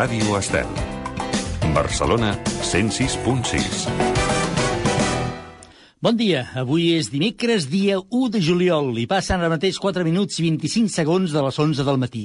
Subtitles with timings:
[0.00, 0.68] Ràdio Estel.
[1.76, 2.30] Barcelona
[2.64, 3.82] 106.6.
[6.00, 10.38] Bon dia, avui és dimecres, dia 1 de juliol, i passen ara mateix 4 minuts
[10.40, 12.22] i 25 segons de les 11 del matí.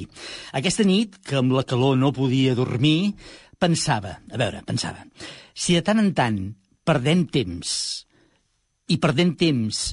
[0.55, 3.11] Aquesta nit, que amb la calor no podia dormir,
[3.59, 5.03] pensava, a veure, pensava,
[5.51, 6.39] si de tant en tant
[6.87, 7.75] perdem temps,
[8.87, 9.83] i perdem temps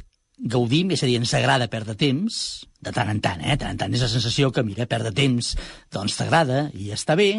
[0.55, 3.59] gaudim, és a dir, ens agrada perdre temps, de tant en tant, eh?
[3.59, 5.57] De tant en tant és la sensació que, mira, perdre temps,
[5.91, 7.33] doncs t'agrada i està bé,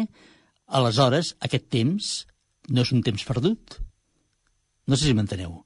[0.74, 2.14] aleshores aquest temps
[2.68, 3.78] no és un temps perdut.
[4.88, 5.60] No sé si m'enteneu.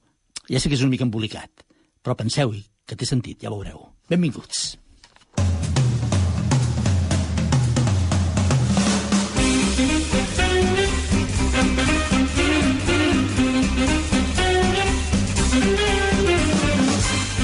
[0.49, 1.65] Ja sé que és una mica embolicat,
[2.03, 3.89] però penseu-hi, que té sentit, ja veureu.
[4.09, 4.77] Benvinguts.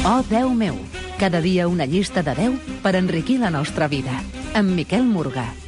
[0.05, 0.77] Oh, Déu meu!
[1.17, 4.21] Cada dia una llista de 10 per enriquir la nostra vida.
[4.53, 5.64] Amb Miquel Morgà.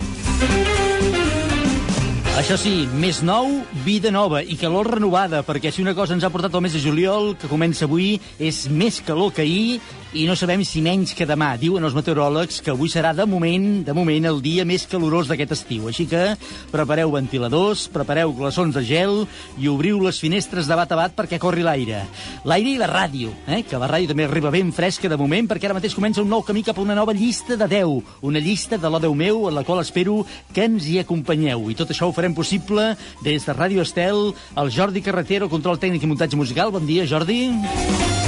[2.38, 3.48] Això sí, més nou,
[3.82, 6.82] vida nova i calor renovada, perquè si una cosa ens ha portat el mes de
[6.84, 9.80] juliol, que comença avui, és més calor que ahir
[10.16, 11.50] i no sabem si menys que demà.
[11.60, 15.52] Diuen els meteoròlegs que avui serà, de moment, de moment, el dia més calorós d'aquest
[15.58, 15.88] estiu.
[15.90, 16.22] Així que
[16.72, 19.26] prepareu ventiladors, prepareu glaçons de gel
[19.60, 22.06] i obriu les finestres de bat a bat perquè corri l'aire.
[22.48, 23.64] L'aire i la ràdio, eh?
[23.68, 26.46] que la ràdio també arriba ben fresca de moment, perquè ara mateix comença un nou
[26.46, 29.58] camí cap a una nova llista de 10, una llista de l'O Déu meu, en
[29.60, 30.22] la qual espero
[30.54, 31.68] que ens hi acompanyeu.
[31.68, 32.94] I tot això ho farem possible
[33.26, 36.72] des de Ràdio Estel, el Jordi Carretero, control tècnic i muntatge musical.
[36.72, 38.27] Bon dia, Jordi.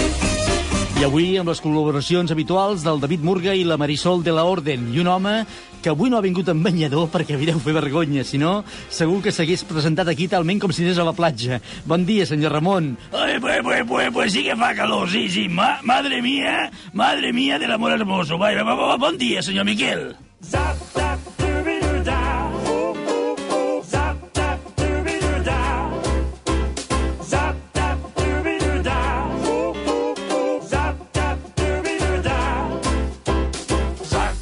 [0.99, 4.89] I avui amb les col·laboracions habituals del David Murga i la Marisol de la Orden,
[4.91, 5.31] i un home
[5.79, 9.31] que avui no ha vingut amb banyador perquè havíeu fer vergonya, si no, segur que
[9.31, 11.61] s'hagués presentat aquí talment com si anés a la platja.
[11.87, 12.97] Bon dia, senyor Ramon.
[13.15, 15.47] Ay, pues, pues, pues, pues sí que fa calor, sí, sí.
[15.47, 18.37] Ma madre mía, madre mía del amor hermoso.
[18.37, 20.17] Vaya, va, va, va, bon dia, senyor Miquel.
[20.43, 21.48] Zap, zap, doobie-doo-da.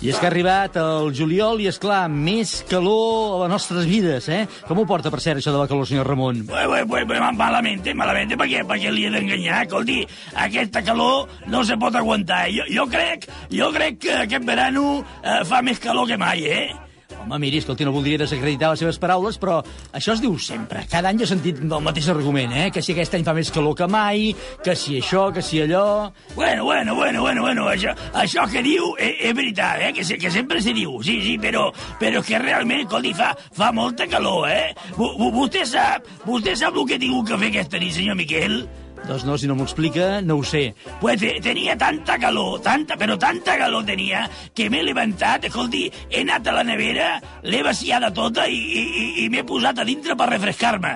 [0.07, 3.83] I és que ha arribat el juliol i, és clar més calor a les nostres
[3.89, 4.45] vides, eh?
[4.63, 6.45] Com ho porta, per cert, això de la calor, senyor Ramon?
[6.47, 9.65] Pues, pues, pues, pues, malamente, malamente, perquè, perquè li he d'enganyar.
[9.65, 9.99] Escolti,
[10.47, 12.45] aquesta calor no se pot aguantar.
[12.55, 16.86] Jo, jo, crec, jo crec que aquest verano eh, fa més calor que mai, eh?
[17.27, 19.57] Home, miri, escolti, no voldria desacreditar les seves paraules, però
[19.91, 20.85] això es diu sempre.
[20.87, 22.69] Cada any he sentit el mateix argument, eh?
[22.71, 24.29] Que si aquest any fa més calor que mai,
[24.63, 26.07] que si això, que si allò...
[26.37, 29.91] Bueno, bueno, bueno, bueno, bueno, això, això que diu és, és veritat, eh?
[29.97, 31.67] Que, se, que sempre se diu, sí, sí, però,
[31.99, 34.71] però que realment, escolti, fa, fa molta calor, eh?
[34.95, 38.61] V vostè sap, vostè sap el que he tingut que fer aquesta nit, senyor Miquel?
[39.05, 40.73] Doncs no, si no m'ho explica, no ho sé.
[41.01, 44.25] Pues te- tenia tanta calor, tanta, però tanta calor tenia,
[44.55, 47.11] que m'he levantat, escolti, he anat a la nevera,
[47.43, 48.87] l'he vaciada tota i, i,
[49.25, 50.95] i, m'he posat a dintre per refrescar-me.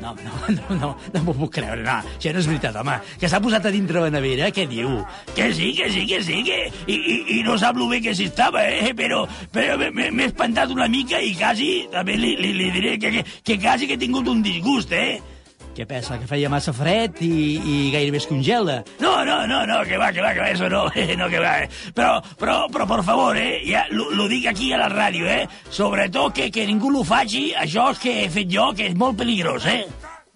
[0.00, 1.96] No, no, no, no, no m'ho puc creure, no.
[2.16, 2.94] Això no és veritat, home.
[3.20, 4.94] Que s'ha posat a dintre la nevera, què diu?
[5.36, 6.60] Que sí, que sí, que sí, que...
[6.86, 8.94] I, i, i no sap lo bé que s'hi estava, eh?
[8.96, 13.26] Però, però m'he espantat una mica i quasi, també li, li, li diré que, que,
[13.44, 15.20] que quasi que he tingut un disgust, eh?
[15.70, 18.80] Què pensa, que feia massa fred i, i gairebé es congela?
[19.00, 20.82] No, no, no, no, que va, que va, que va, eso no,
[21.20, 21.54] no, que va.
[21.94, 22.10] Però,
[22.40, 26.34] però, però, por favor, eh, ja lo, lo dic aquí a la ràdio, eh, sobretot
[26.34, 29.84] que, que ningú lo faci, això que he fet jo, que és molt peligrós, eh.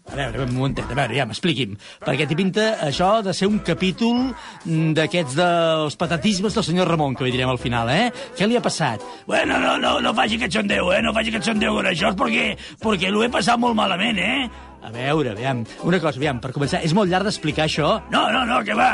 [0.04, 1.78] A veure, un momentet, a veure, ja m'expliqui'm.
[2.04, 7.16] Perquè t'hi pinta això de ser un capítol mm, d'aquests dels patatismes del senyor Ramon,
[7.16, 8.10] que li direm al final, eh?
[8.37, 9.03] Què li ha passat?
[9.26, 12.50] Bueno, no, no, no faci cachondeu, eh, no faci cachondeu con això, perquè,
[12.84, 14.72] perquè l'ho he passat molt malament, eh.
[14.84, 17.97] A veure, aviam, una cosa, aviam, per començar, és molt llarg d'explicar això?
[18.12, 18.93] No, no, no, que va.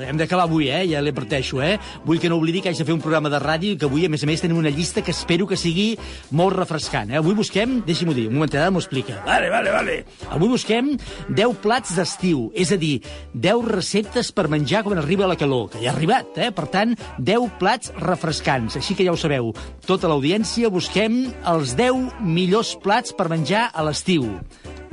[0.00, 0.84] Hem d'acabar avui, eh?
[0.88, 1.76] Ja l'adverteixo, eh?
[2.06, 4.06] Vull que no oblidi que haig de fer un programa de ràdio i que avui,
[4.06, 5.88] a més a més, tenim una llista que espero que sigui
[6.30, 7.20] molt refrescant, eh?
[7.20, 9.20] Avui busquem, deixi'm-ho dir, un momentet, ara m'ho explica.
[9.26, 9.96] Vale, vale, vale.
[10.30, 10.94] Avui busquem
[11.28, 12.94] 10 plats d'estiu, és a dir,
[13.34, 16.52] 10 receptes per menjar quan arriba la calor, que ja ha arribat, eh?
[16.56, 18.78] Per tant, 10 plats refrescants.
[18.80, 19.52] Així que ja ho sabeu,
[19.86, 24.30] tota l'audiència busquem els 10 millors plats per menjar a l'estiu.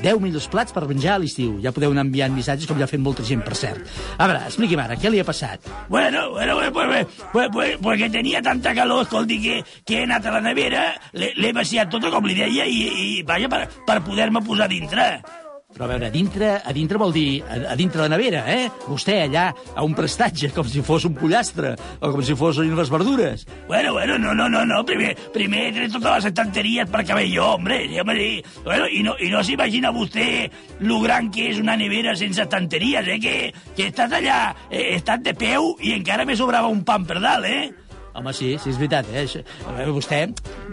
[0.04, 1.58] 10 millors plats per menjar a l'estiu.
[1.64, 3.88] Ja podeu anar enviant missatges, com ja ha fet molta gent, per cert.
[4.18, 5.70] A veure, expliqui'm ara, què li ha passat?
[5.90, 10.04] Bueno, bueno, pues, pues, pues, pues, pues que tenia tanta calor, escolti, que, que he
[10.08, 12.84] anat a la nevera, l'he vaciat tota, com li deia, i,
[13.20, 15.08] i vaja, per, per poder-me posar dintre.
[15.74, 18.70] Però a veure, a dintre, a dintre vol dir a, a dintre la nevera, eh?
[18.86, 22.92] Vostè allà, a un prestatge, com si fos un pollastre, o com si fossin les
[22.94, 23.48] verdures.
[23.68, 24.84] Bueno, bueno, no, no, no, no.
[24.86, 27.82] Primer, primer he tret totes les estanteries per acabar jo, hombre.
[27.90, 28.62] Sí, home, sí.
[28.64, 30.28] Bueno, i no, i no s'imagina vostè
[30.86, 33.20] lo gran que és una nevera sense estanteries, eh?
[33.24, 33.36] Que,
[33.74, 37.18] que estat allà, eh, he estat de peu i encara me sobrava un pan per
[37.24, 37.72] dalt, eh?
[38.14, 39.08] Home, sí, sí, és veritat.
[39.14, 39.24] Eh?
[39.26, 39.44] Això-
[39.94, 40.28] vostè,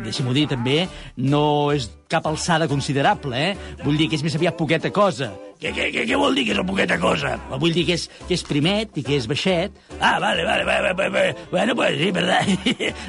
[0.04, 3.56] deixi-m'ho dir també, no és cap alçada considerable, eh?
[3.84, 5.30] Vull dir que és més aviat poqueta cosa.
[5.60, 7.34] Què, què, què, què vol dir que és poqueta cosa?
[7.60, 9.72] Vull dir que és, que és primet i que és baixet.
[10.00, 11.34] Ah, vale, vale, vale, vale, vale.
[11.50, 12.46] Bueno, pues sí, ¿verdad?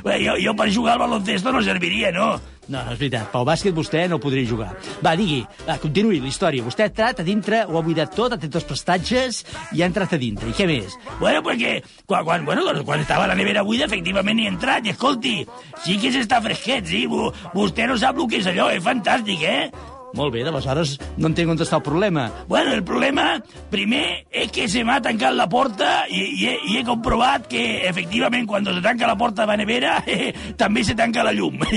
[0.04, 2.40] Jo, jo per jugar al baloncesto no serviria, no?
[2.72, 3.26] No, no és veritat.
[3.34, 4.70] Pel bàsquet vostè no podria jugar.
[5.04, 6.64] Va, digui, va, continuï la història.
[6.64, 9.42] Vostè ha entrat a dintre, ho ha buidat tot, ha tret els prestatges
[9.76, 10.48] i ha entrat a dintre.
[10.54, 10.96] I què més?
[11.20, 11.74] Bueno, pues que
[12.08, 15.36] quan, quan, bueno, doncs, quan estava la nevera buida, efectivament hi he entrat, i escolti,
[15.84, 19.44] sí que s'està fresquet, sí, Vo- vostè no sap el que és allò, és fantàstic,
[19.44, 19.72] eh?
[20.18, 22.26] Molt bé, d'aleshores no entenc on està el problema.
[22.50, 23.38] Bueno, el problema,
[23.72, 27.64] primer, és que se m'ha tancat la porta i, i, he, i he comprovat que,
[27.88, 31.62] efectivament, quan se tanca la porta de la nevera, eh, també se tanca la llum.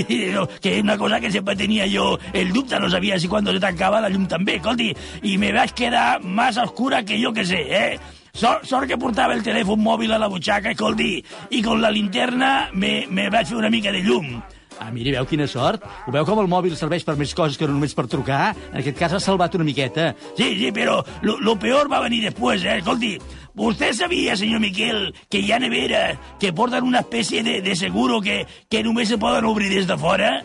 [0.65, 3.59] Que és una cosa que sempre tenia jo el dubte, no sabia si quan se
[3.61, 4.91] tancava la llum també, escolti,
[5.23, 7.99] i me vaig quedar més oscura que jo que sé, eh?
[8.35, 11.21] Sort, sort que portava el telèfon mòbil a la butxaca, escolti,
[11.55, 14.33] i con la linterna me, me vaig fer una mica de llum.
[14.79, 15.83] Ah, miri, veu quina sort.
[16.05, 18.53] Ho veu com el mòbil serveix per més coses que no només per trucar?
[18.71, 20.11] En aquest cas ha salvat una miqueta.
[20.35, 22.79] Sí, sí, però lo, lo peor va venir després, eh?
[22.81, 23.13] Escolti,
[23.55, 28.19] vostè sabia, senyor Miquel, que hi ha neveres que porten una espècie de, de seguro
[28.21, 30.37] que, que només se poden obrir des de fora?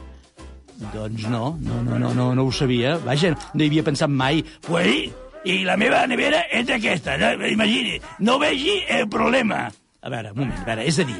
[0.94, 2.96] Doncs no, no, no, no, no, no ho sabia.
[3.04, 4.44] Vaja, no hi havia pensat mai.
[4.64, 5.10] Pues sí,
[5.44, 7.46] i la meva nevera és aquesta, no?
[7.48, 9.68] imagini, no vegi el problema.
[10.00, 11.18] A veure, un moment, a veure, és a dir,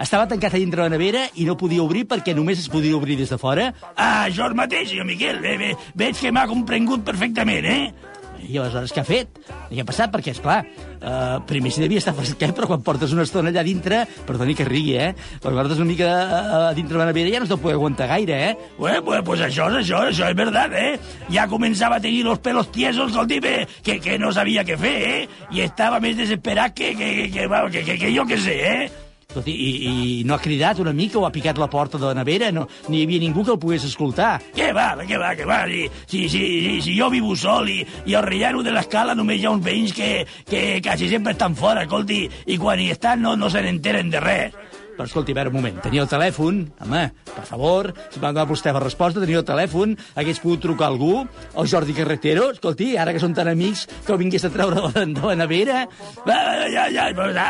[0.00, 3.18] estava tancat a dintre la nevera i no podia obrir perquè només es podia obrir
[3.18, 3.66] des de fora?
[3.92, 8.11] Ah, això és mateix, senyor Miquel, ve, ve, veig que m'ha comprengut perfectament, eh?
[8.42, 9.38] I aleshores què ha fet?
[9.70, 10.10] I què ha passat?
[10.12, 10.58] Perquè, esclar,
[10.98, 14.66] uh, primer si devia estar fresquet, però quan portes una estona allà dintre, perdoni que
[14.68, 15.12] rigui, eh?
[15.42, 18.40] Quan portes una mica uh, dintre la nevera ja no es deu poder aguantar gaire,
[18.50, 18.56] eh?
[18.78, 20.96] Bueno, pues, pues això és això, això és verdad, eh?
[21.32, 24.96] Ja començava a tenir los pelos tiesos, escolti, bé, que, que no sabia què fer,
[25.12, 25.22] eh?
[25.52, 29.01] I estava més desesperat que, que, que, que, que, que, que jo què sé, eh?
[29.32, 32.16] Escolti, i, I no ha cridat una mica o ha picat la porta de la
[32.18, 32.50] nevera?
[32.52, 34.34] No, ni hi havia ningú que el pogués escoltar.
[34.52, 35.62] Què va, què va, què va?
[35.70, 39.40] Si, si, si, si, si jo vivo sol i, i al rellano de l'escala només
[39.40, 40.10] hi ha uns veïns que,
[40.48, 44.20] que quasi sempre estan fora, escolti, i quan hi estan no, no se n'enteren de
[44.20, 44.60] res.
[45.02, 48.46] Però escolti, a veure, un moment, tenia el telèfon, home, per favor, si m'ha donat
[48.46, 51.24] vostè la resposta, tenia el telèfon, hagués pogut trucar algú,
[51.58, 55.10] el Jordi Carretero, escolti, ara que són tan amics, que el vingués a treure de
[55.26, 55.80] la, nevera.
[56.22, 57.08] Ja, ja,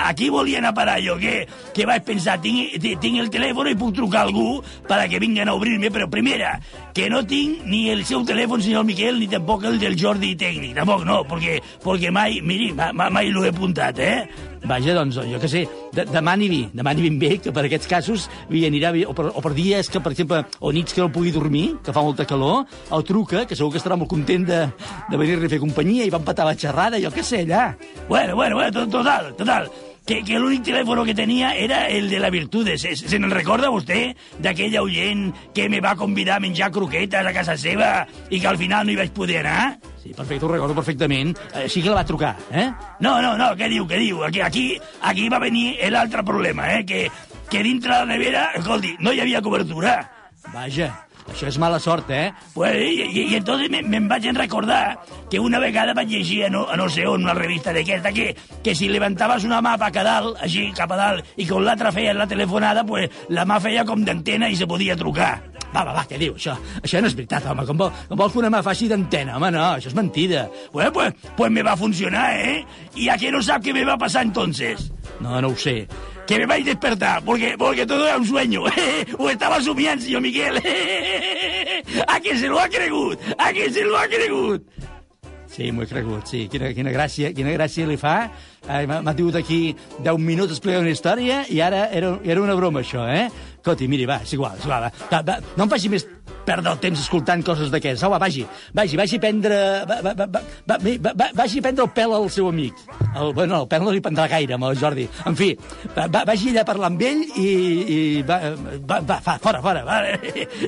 [0.08, 1.42] aquí volia anar a parar jo, que,
[1.76, 5.52] que vaig pensar, tinc, ti- tinc el telèfon i puc trucar algú para que vinguen
[5.52, 6.54] a obrir-me, però primera,
[6.96, 10.72] que no tinc ni el seu telèfon, senyor Miquel, ni tampoc el del Jordi tècnic,
[10.80, 14.48] tampoc no, perquè, perquè mai, miri, ma- ma- mai l'ho he apuntat, eh?
[14.64, 18.62] Vaja, doncs, jo què sé, de, demani-li, demani ben bé, que per aquests casos li
[18.68, 21.32] anirà bé, o per, o per dies que, per exemple, o nits que no pugui
[21.34, 22.64] dormir, que fa molta calor,
[22.94, 24.60] el truca, que segur que estarà molt content de,
[25.10, 27.72] de venir-li a fer companyia i va empatar la xerrada, jo què sé, allà.
[28.08, 29.66] Bueno, bueno, bueno, to- total, total.
[30.02, 32.82] Que, que l'únic telèfon que tenia era el de la Virtudes.
[32.82, 34.00] Se, se n'en recorda vostè
[34.42, 37.92] d'aquella oient que me va convidar a menjar croquetes a casa seva
[38.28, 39.78] i que al final no hi vaig poder anar?
[40.02, 41.36] Sí, perfecte, ho recordo perfectament.
[41.54, 42.66] Així que la va trucar, eh?
[42.98, 44.24] No, no, no, què diu, què diu?
[44.26, 44.66] Aquí, aquí,
[45.06, 46.82] aquí va venir l'altre problema, eh?
[46.88, 47.04] Que,
[47.52, 50.00] que dintre la nevera, escolti, no hi havia cobertura.
[50.50, 50.90] Vaja,
[51.30, 52.32] això és mala sort, eh?
[52.54, 54.98] Pues, i, i, i entonces me- me'n vaig en recordar
[55.30, 58.34] que una vegada vaig llegir a no, a no sé on, una revista d'aquesta, que,
[58.62, 61.92] que si levantaves una mà cap a dalt, així, cap a dalt, i con l'altra
[61.92, 65.40] feies la telefonada, pues la mà feia com d'antena i se podia trucar.
[65.72, 66.34] Va, va, va, què diu?
[66.36, 67.64] Això, això no és veritat, home.
[67.68, 69.38] Com, vol, com vols que una mà faci d'antena?
[69.38, 70.46] Home, no, això és mentida.
[70.72, 72.64] Bueno, pues, pues me va funcionar, ¿eh?
[72.94, 74.92] ¿Y a no sabe qué me va a pasar entonces?
[75.20, 75.88] No, no ho sé.
[76.26, 78.64] Que me vais a despertar, porque, porque todo era un sueño.
[79.18, 80.56] o estaba somiant, señor Miguel.
[82.08, 84.62] a que se lo ha cregut, a que se lo ha cregut.
[85.52, 86.46] Sí, m'ho he cregut, sí.
[86.48, 88.30] Quina, quina, gràcia, quina gràcia li fa.
[88.64, 93.04] M'ha tingut aquí 10 minuts explicant una història i ara era, era una broma, això,
[93.04, 93.26] eh?
[93.62, 94.88] Coti, miri, va, és igual, és igual.
[94.90, 96.06] Va, va, va, no em faci més
[96.46, 98.08] perdre el temps escoltant coses d'aquestes.
[98.10, 99.58] Va, vagi, vagi, vagi a prendre...
[99.88, 102.82] Va, va, va, va, va, va, va, vagi a prendre el pèl al seu amic.
[103.12, 105.06] El, bueno, el pèl no li prendrà gaire, amb el Jordi.
[105.28, 105.52] En fi,
[105.96, 107.48] va, va, vagi allà a parlar amb ell i,
[107.96, 107.98] i
[108.28, 108.40] va,
[108.88, 110.00] va, va, fa, fora, fora, va.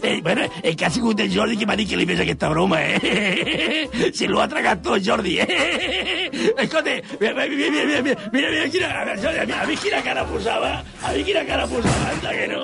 [0.04, 2.48] Eh, bueno, el que ha sigut el Jordi que m'ha dit que li fes aquesta
[2.52, 3.88] broma, eh?
[4.18, 6.28] Se lo ha tragat tot, Jordi, eh?
[6.64, 9.76] Escolta, mira, mira, mira, mira, mira, mira, mira quina, a, veure, a, mi, a mi
[9.80, 12.62] quina cara posava, a mi quina cara posava, anda que no.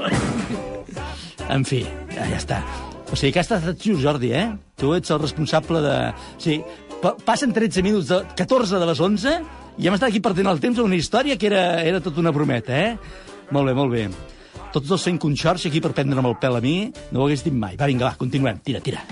[1.51, 2.63] En fi, ja, ja està.
[3.13, 4.47] O sigui que has estat tu, Jordi, eh?
[4.79, 5.95] Tu ets el responsable de...
[6.39, 6.61] Sí,
[7.03, 9.33] pa- passen 13 minuts, de 14 de les 11,
[9.83, 12.77] i hem estat aquí perdent el temps una història que era, era tot una brometa,
[12.79, 12.95] eh?
[13.51, 14.07] Molt bé, molt bé.
[14.71, 16.77] Tots dos fent conxorxa aquí per prendre'm el pèl a mi,
[17.11, 17.75] no ho hagués dit mai.
[17.81, 18.63] Va, vinga, va, continuem.
[18.63, 19.03] Tira, tira.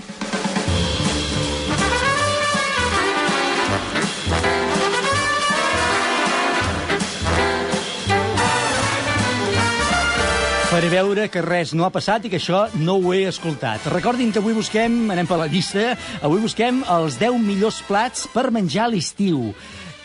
[10.79, 13.83] Faré veure que res no ha passat i que això no ho he escoltat.
[13.91, 15.89] Recordin que avui busquem, anem per la llista,
[16.23, 19.49] avui busquem els 10 millors plats per menjar a l'estiu.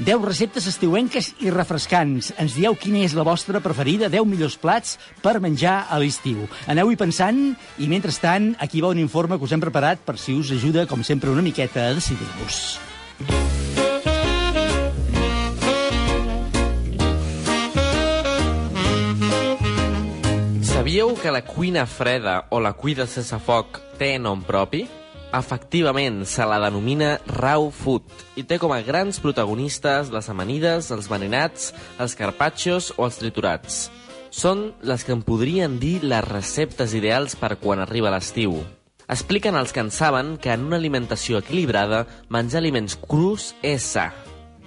[0.00, 2.32] 10 receptes estiuenques i refrescants.
[2.42, 6.48] Ens dieu quina és la vostra preferida, 10 millors plats per menjar a l'estiu.
[6.66, 7.38] Aneu-hi pensant
[7.78, 11.06] i, mentrestant, aquí va un informe que us hem preparat per si us ajuda, com
[11.06, 13.63] sempre, una miqueta a decidir-vos.
[20.94, 24.84] Sabíeu que la cuina freda o la cuina sense foc té nom propi?
[25.34, 31.08] Efectivament, se la denomina raw food i té com a grans protagonistes les amanides, els
[31.10, 33.80] marinats, els carpaccios o els triturats.
[34.30, 38.60] Són les que en podrien dir les receptes ideals per quan arriba l'estiu.
[39.10, 44.12] Expliquen els que en saben que en una alimentació equilibrada menjar aliments crus és sa.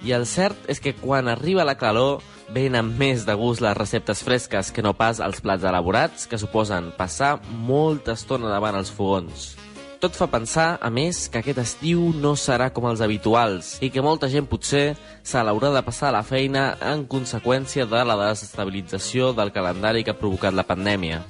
[0.06, 2.22] I el cert és que quan arriba la calor
[2.54, 6.92] venen més de gust les receptes fresques que no pas els plats elaborats que suposen
[6.98, 9.56] passar molta estona davant els fogons.
[9.98, 14.04] Tot fa pensar, a més, que aquest estiu no serà com els habituals i que
[14.06, 14.92] molta gent potser
[15.26, 20.14] se l'haurà de passar a la feina en conseqüència de la desestabilització del calendari que
[20.14, 21.24] ha provocat la pandèmia.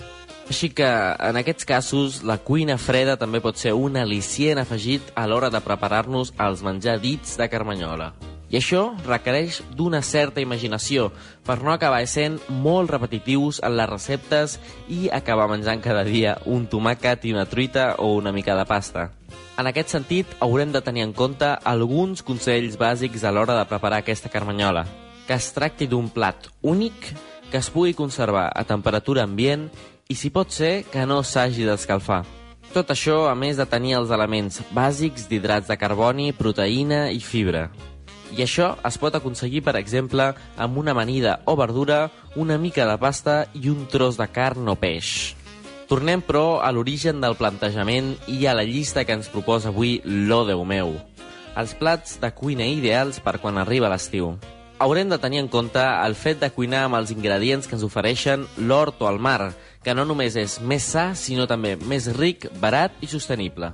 [0.51, 5.27] Així que, en aquests casos, la cuina freda també pot ser un al·licient afegit a
[5.27, 8.13] l'hora de preparar-nos els menjar dits de Carmanyola.
[8.47, 11.09] I això requereix d'una certa imaginació
[11.43, 14.55] per no acabar sent molt repetitius en les receptes
[14.87, 19.09] i acabar menjant cada dia un tomàquet i una truita o una mica de pasta.
[19.57, 24.03] En aquest sentit, haurem de tenir en compte alguns consells bàsics a l'hora de preparar
[24.03, 24.85] aquesta carmanyola.
[25.27, 27.09] Que es tracti d'un plat únic,
[27.51, 29.67] que es pugui conservar a temperatura ambient
[30.07, 32.21] i, si pot ser, que no s'hagi d'escalfar.
[32.71, 37.71] Tot això, a més de tenir els elements bàsics d'hidrats de carboni, proteïna i fibra.
[38.35, 42.97] I això es pot aconseguir, per exemple, amb una amanida o verdura, una mica de
[42.99, 45.35] pasta i un tros de carn o peix.
[45.87, 50.43] Tornem, però, a l'origen del plantejament i a la llista que ens proposa avui l'O
[50.49, 50.97] Déu meu.
[51.57, 54.35] Els plats de cuina ideals per quan arriba l'estiu.
[54.83, 58.43] Haurem de tenir en compte el fet de cuinar amb els ingredients que ens ofereixen
[58.59, 62.93] l'hort o el mar, que no només és més sa, sinó també més ric, barat
[63.01, 63.71] i sostenible.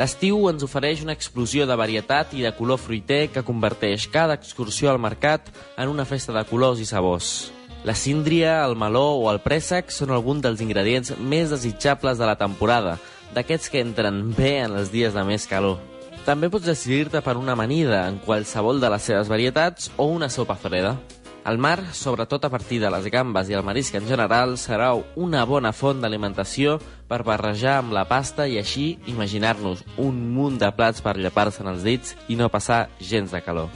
[0.00, 4.88] L'estiu ens ofereix una explosió de varietat i de color fruiter que converteix cada excursió
[4.88, 7.50] al mercat en una festa de colors i sabors.
[7.84, 12.38] La síndria, el meló o el préssec són alguns dels ingredients més desitjables de la
[12.40, 12.96] temporada,
[13.36, 15.76] d'aquests que entren bé en els dies de més calor.
[16.24, 20.56] També pots decidir-te per una amanida en qualsevol de les seves varietats o una sopa
[20.56, 20.96] freda.
[21.44, 25.46] El mar, sobretot a partir de les gambes i el marisc en general, serà una
[25.48, 26.76] bona font d'alimentació
[27.08, 31.72] per barrejar amb la pasta i així imaginar-nos un munt de plats per llepar-se en
[31.72, 33.70] els dits i no passar gens de calor.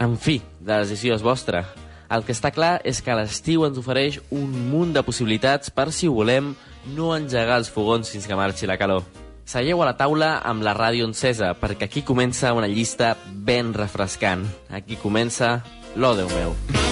[0.00, 1.66] En fi, la decisió és vostra.
[2.12, 6.08] El que està clar és que l'estiu ens ofereix un munt de possibilitats per, si
[6.08, 6.54] ho volem,
[6.96, 9.04] no engegar els fogons fins que marxi la calor.
[9.44, 14.46] Seieu a la taula amb la ràdio encesa, perquè aquí comença una llista ben refrescant.
[14.70, 15.58] Aquí comença
[15.96, 16.91] l'O Déu meu.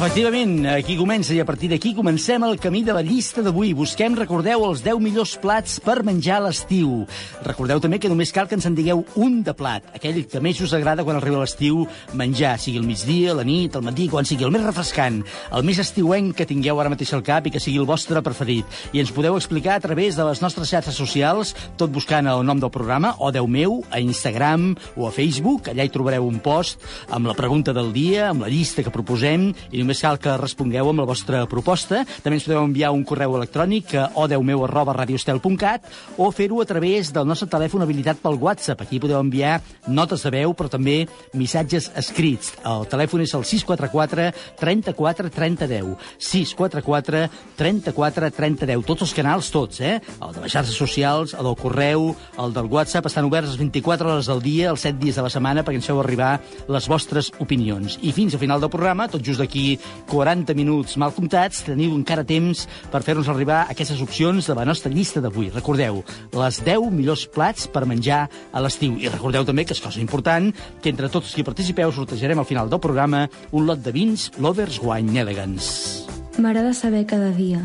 [0.00, 3.74] Efectivament, aquí comença i a partir d'aquí comencem el camí de la llista d'avui.
[3.76, 7.02] Busquem, recordeu, els 10 millors plats per menjar a l'estiu.
[7.44, 10.62] Recordeu també que només cal que ens en digueu un de plat, aquell que més
[10.64, 11.82] us agrada quan arriba l'estiu
[12.16, 15.18] menjar, sigui el migdia, la nit, el matí, quan sigui el més refrescant,
[15.52, 18.64] el més estiuenc que tingueu ara mateix al cap i que sigui el vostre preferit.
[18.96, 22.56] I ens podeu explicar a través de les nostres xarxes socials, tot buscant el nom
[22.56, 25.68] del programa, o Déu meu, a Instagram o a Facebook.
[25.68, 26.80] Allà hi trobareu un post
[27.12, 30.86] amb la pregunta del dia, amb la llista que proposem, i només cal que respongueu
[30.92, 32.04] amb la vostra proposta.
[32.22, 35.88] També ens podeu enviar un correu electrònic a odeumeu arroba radiostel.cat
[36.22, 38.84] o fer-ho a través del nostre telèfon habilitat pel WhatsApp.
[38.84, 39.56] Aquí podeu enviar
[39.88, 42.52] notes de veu, però també missatges escrits.
[42.62, 44.30] El telèfon és el 644
[44.60, 45.90] 34 30 10.
[46.30, 47.24] 644
[47.58, 48.86] 34 30 10.
[48.86, 49.98] Tots els canals, tots, eh?
[50.20, 54.14] El de les xarxes socials, el del correu, el del WhatsApp, estan oberts les 24
[54.14, 56.36] hores del dia, els 7 dies de la setmana, perquè ens feu arribar
[56.68, 57.98] les vostres opinions.
[58.02, 59.79] I fins al final del programa, tot just d'aquí
[60.10, 64.92] 40 minuts mal comptats, teniu encara temps per fer-nos arribar aquestes opcions de la nostra
[64.92, 65.50] llista d'avui.
[65.54, 66.02] Recordeu,
[66.34, 68.96] les 10 millors plats per menjar a l'estiu.
[68.98, 70.50] I recordeu també, que és cosa important,
[70.82, 74.80] que entre tots que participeu sortejarem al final del programa un lot de vins Lovers
[74.82, 76.06] Wine Elegance.
[76.38, 77.60] M'agrada saber cada dia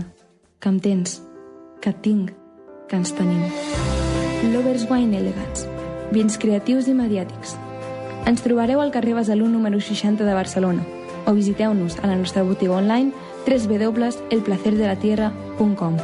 [0.60, 1.20] que em tens,
[1.82, 2.34] que et tinc,
[2.90, 3.44] que ens tenim.
[4.54, 5.70] Lovers Wine Elegance.
[6.12, 7.56] vins creatius i mediàtics.
[8.30, 10.86] Ens trobareu al carrer Besalú número 60 de Barcelona
[11.26, 13.12] o visiteu-nos a la nostra botiga online
[13.46, 15.98] www.elplacerdelatierra.com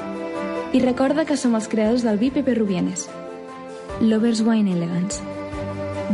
[0.74, 3.10] I recorda que som els creadors del vi Pepe Rubienes.
[4.00, 5.20] Lovers Wine Elegance.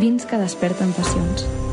[0.01, 1.66] Vins que desperten passions.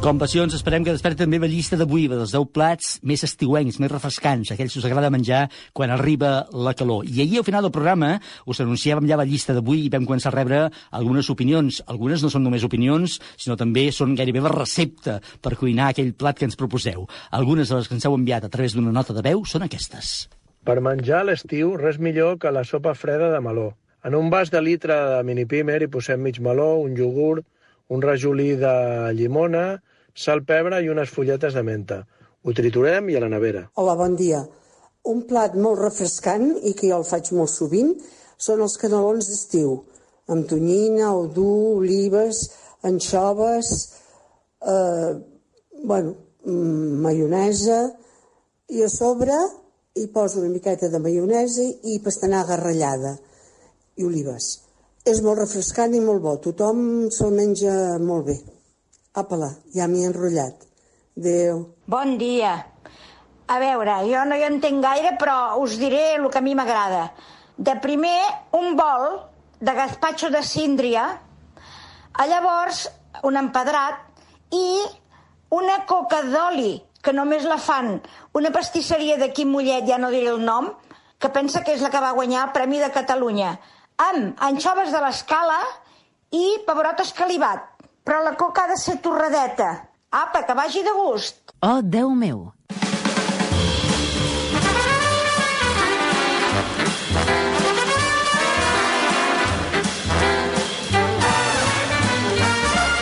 [0.00, 3.90] Com passions, esperem que desperti també la llista d'avui dels 10 plats més estiuencs, més
[3.92, 5.42] refrescants, aquells que us agrada menjar
[5.76, 7.04] quan arriba la calor.
[7.04, 8.14] I ahir, al final del programa,
[8.48, 10.62] us anunciàvem ja la llista d'avui i vam començar a rebre
[10.96, 11.82] algunes opinions.
[11.84, 16.40] Algunes no són només opinions, sinó també són gairebé la recepta per cuinar aquell plat
[16.40, 17.04] que ens proposeu.
[17.36, 20.30] Algunes de les que ens heu enviat a través d'una nota de veu són aquestes.
[20.64, 23.74] Per menjar a l'estiu, res millor que la sopa freda de meló.
[24.00, 27.44] En un vas de litre de mini pimer hi posem mig meló, un iogurt,
[27.92, 28.74] un rajolí de
[29.12, 29.82] llimona,
[30.14, 32.00] sal, pebre i unes fulletes de menta.
[32.42, 33.66] Ho triturem i a la nevera.
[33.76, 34.40] Hola, bon dia.
[35.10, 37.94] Un plat molt refrescant i que jo el faig molt sovint
[38.40, 39.76] són els canelons d'estiu,
[40.32, 42.46] amb tonyina, odú, olives,
[42.88, 43.72] anxoves,
[44.64, 45.10] eh,
[45.84, 46.14] bueno,
[46.44, 47.80] mm, maionesa,
[48.68, 49.34] i a sobre
[49.96, 53.16] hi poso una miqueta de maionesa i pastanaga ratllada
[53.96, 54.60] i olives.
[55.04, 56.36] És molt refrescant i molt bo.
[56.44, 58.38] Tothom se'l menja molt bé.
[59.10, 60.66] Apa-la, ja m'hi he enrotllat.
[61.18, 61.64] Adéu.
[61.90, 62.52] Bon dia.
[63.50, 67.08] A veure, jo no hi entenc gaire, però us diré el que a mi m'agrada.
[67.58, 68.20] De primer,
[68.54, 69.08] un bol
[69.58, 71.08] de gazpacho de síndria,
[72.12, 72.84] a llavors
[73.26, 73.98] un empedrat
[74.54, 74.78] i
[75.58, 77.96] una coca d'oli, que només la fan
[78.38, 80.70] una pastisseria d'aquí Mollet, ja no diré el nom,
[81.18, 83.56] que pensa que és la que va guanyar el Premi de Catalunya,
[83.98, 85.58] amb anxoves de l'escala
[86.30, 87.69] i pebrot escalivat.
[88.04, 89.70] Però la coca ha de ser torradeta.
[90.10, 91.52] Apa, que vagi de gust.
[91.62, 92.48] Oh, Déu meu!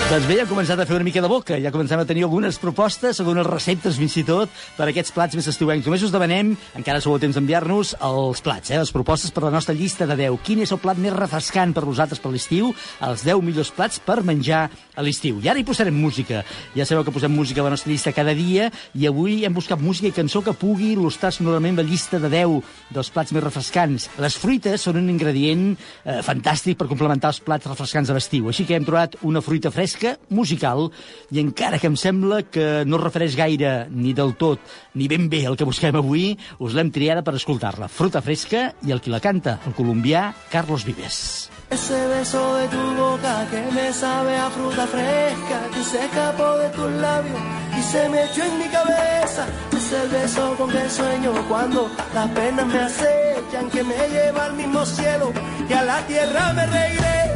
[0.08, 2.22] Doncs bé, ja hem començat a fer una mica de boca, ja comencem a tenir
[2.24, 5.84] algunes propostes, algunes receptes fins i tot per a aquests plats més estiuencs.
[5.84, 9.50] Només us demanem, encara sou a temps d'enviar-nos, els plats, eh, les propostes per la
[9.52, 10.38] nostra llista de 10.
[10.40, 12.70] Quin és el plat més refrescant per vosaltres per l'estiu?
[13.04, 15.42] Els 10 millors plats per menjar a l'estiu.
[15.44, 16.40] I ara hi posarem música.
[16.72, 19.76] Ja sabeu que posem música a la nostra llista cada dia i avui hem buscat
[19.78, 22.64] música i cançó que pugui il·lustrar sonorament la llista de 10
[22.96, 24.08] dels plats més refrescants.
[24.16, 28.48] Les fruites són un ingredient eh, fantàstic per complementar els plats refrescants de l'estiu.
[28.48, 29.97] Així que hem trobat una fruita fresca
[30.30, 30.88] musical
[31.30, 34.60] i encara que em sembla que no refereix gaire ni del tot
[34.94, 37.88] ni ben bé el que busquem avui, us l'hem triada per escoltar-la.
[37.88, 41.48] Fruta fresca i el qui la canta, el colombià Carlos Vives.
[41.70, 46.70] Ese beso de tu boca que me sabe a fruta fresca que se escapó de
[46.70, 47.40] tus labios
[47.78, 49.46] y se me echó en mi cabeza.
[49.76, 54.54] Es el beso con que sueño cuando las penas me acechan, que me lleva al
[54.54, 55.32] mismo cielo
[55.68, 57.27] y a la tierra me regresa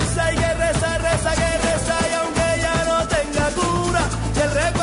[4.41, 4.82] el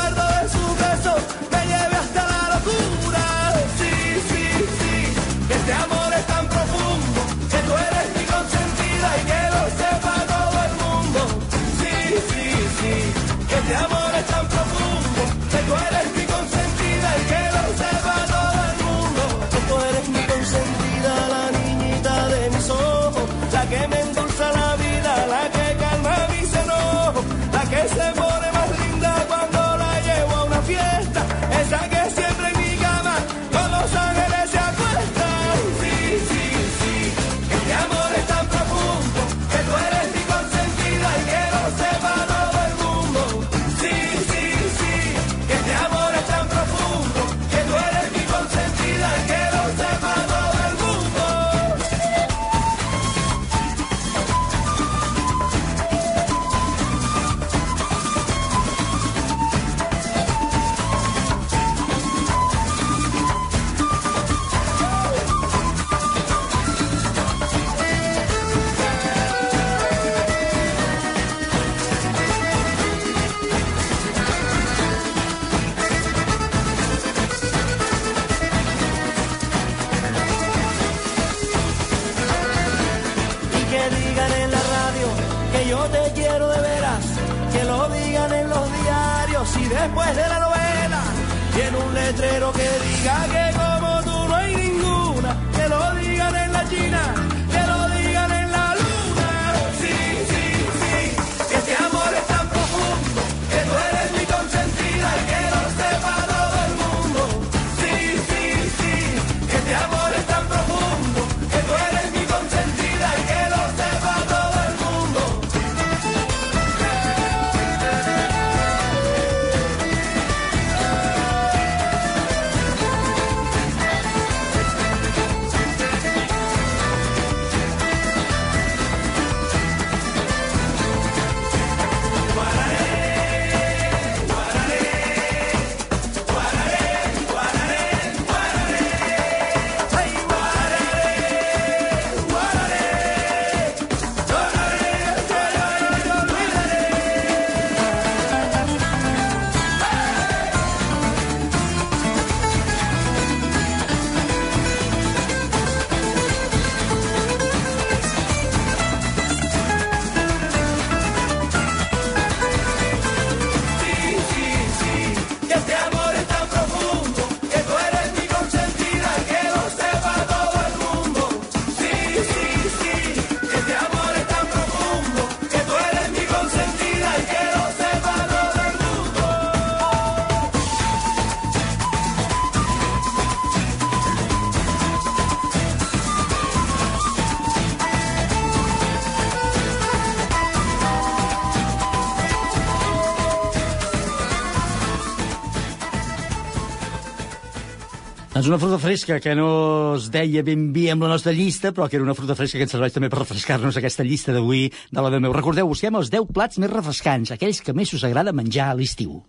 [198.50, 202.00] una fruita fresca que no es deia ben bé amb la nostra llista, però que
[202.00, 205.12] era una fruita fresca que ens serveix també per refrescar-nos aquesta llista d'avui de la
[205.14, 205.36] de meu.
[205.36, 209.20] Recordeu, busquem els 10 plats més refrescants, aquells que més us agrada menjar a l'estiu.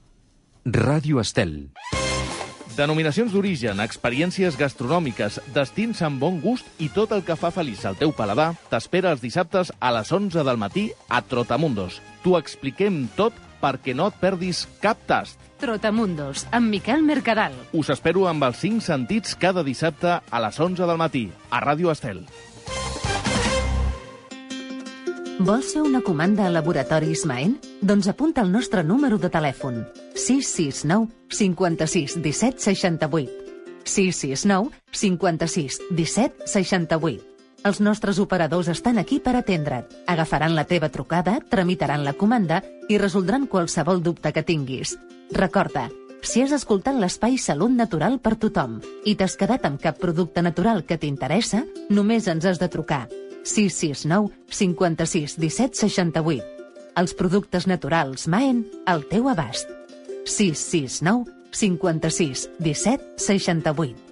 [0.64, 1.52] Ràdio Estel.
[2.78, 8.00] Denominacions d'origen, experiències gastronòmiques, destins amb bon gust i tot el que fa feliç al
[8.00, 12.00] teu paladar t'espera els dissabtes a les 11 del matí a Trotamundos.
[12.24, 15.49] T'ho expliquem tot perquè no et perdis cap tast.
[15.60, 17.52] Trotamundos, amb Miquel Mercadal.
[17.76, 21.92] Us espero amb els 5 sentits cada dissabte a les 11 del matí a Ràdio
[21.92, 22.24] Estel.
[25.40, 27.58] Vols fer una comanda a Laboratoris Maen?
[27.80, 29.84] Doncs apunta el nostre número de telèfon.
[30.16, 33.30] 669 56 17 68.
[33.84, 37.30] 669 56 17 68.
[37.68, 39.88] Els nostres operadors estan aquí per atendre't.
[40.08, 44.96] Agafaran la teva trucada, tramitaran la comanda i resoldran qualsevol dubte que tinguis.
[45.32, 45.88] Recorda,
[46.22, 50.82] si has escoltat l'espai Salut Natural per tothom i t'has quedat amb cap producte natural
[50.84, 53.06] que t'interessa, només ens has de trucar.
[53.46, 56.44] 669 56 17 68.
[57.00, 59.70] Els productes naturals Maen al teu abast.
[60.26, 64.10] 669 56 17 68.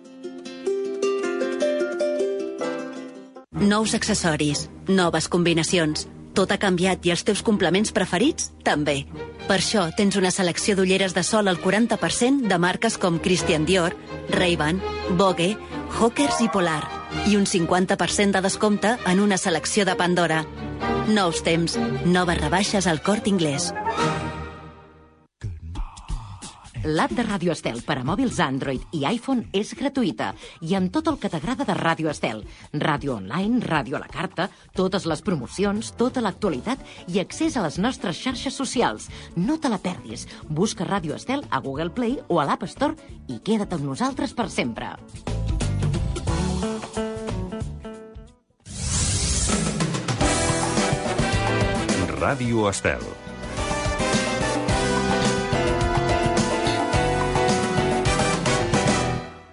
[3.59, 6.07] Nous accessoris, noves combinacions.
[6.39, 9.01] Tot ha canviat i els teus complements preferits també.
[9.49, 13.97] Per això tens una selecció d'ulleres de sol al 40% de marques com Christian Dior,
[14.31, 14.79] Ray-Ban,
[15.19, 15.57] Vogue,
[15.99, 16.85] Hawkers i Polar.
[17.27, 20.45] I un 50% de descompte en una selecció de Pandora.
[21.11, 21.75] Nous temps,
[22.07, 23.73] noves rebaixes al Cort Inglés.
[26.85, 30.29] L'app de Ràdio Estel per a mòbils Android i iPhone és gratuïta
[30.63, 32.45] i amb tot el que t'agrada de Ràdio Estel.
[32.73, 36.79] Ràdio online, ràdio a la carta, totes les promocions, tota l'actualitat
[37.11, 39.09] i accés a les nostres xarxes socials.
[39.35, 40.29] No te la perdis.
[40.49, 42.95] Busca Ràdio Estel a Google Play o a l'App Store
[43.27, 44.95] i queda't amb nosaltres per sempre.
[52.19, 53.28] Ràdio Estel.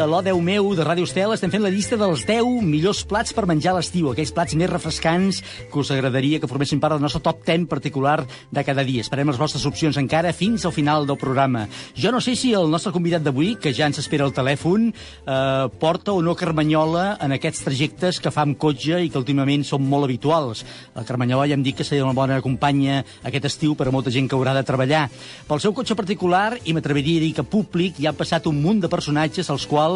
[0.00, 3.34] A l'O 10 meu de Ràdio Estel, estem fent la llista dels 10 millors plats
[3.36, 7.02] per menjar a l'estiu, aquells plats més refrescants que us agradaria que formessin part del
[7.04, 9.04] nostre top 10 particular de cada dia.
[9.04, 11.66] Esperem les vostres opcions encara fins al final del programa.
[11.92, 15.66] Jo no sé si el nostre convidat d'avui, que ja ens espera al telèfon, eh,
[15.82, 19.84] porta o no carmanyola en aquests trajectes que fa amb cotxe i que últimament són
[19.84, 20.64] molt habituals.
[20.96, 24.10] La carmanyola ja hem dit que seria una bona companya aquest estiu per a molta
[24.10, 25.10] gent que haurà de treballar.
[25.46, 28.80] Pel seu cotxe particular, i m'atreviria a dir que públic, hi han passat un munt
[28.80, 29.89] de personatges als quals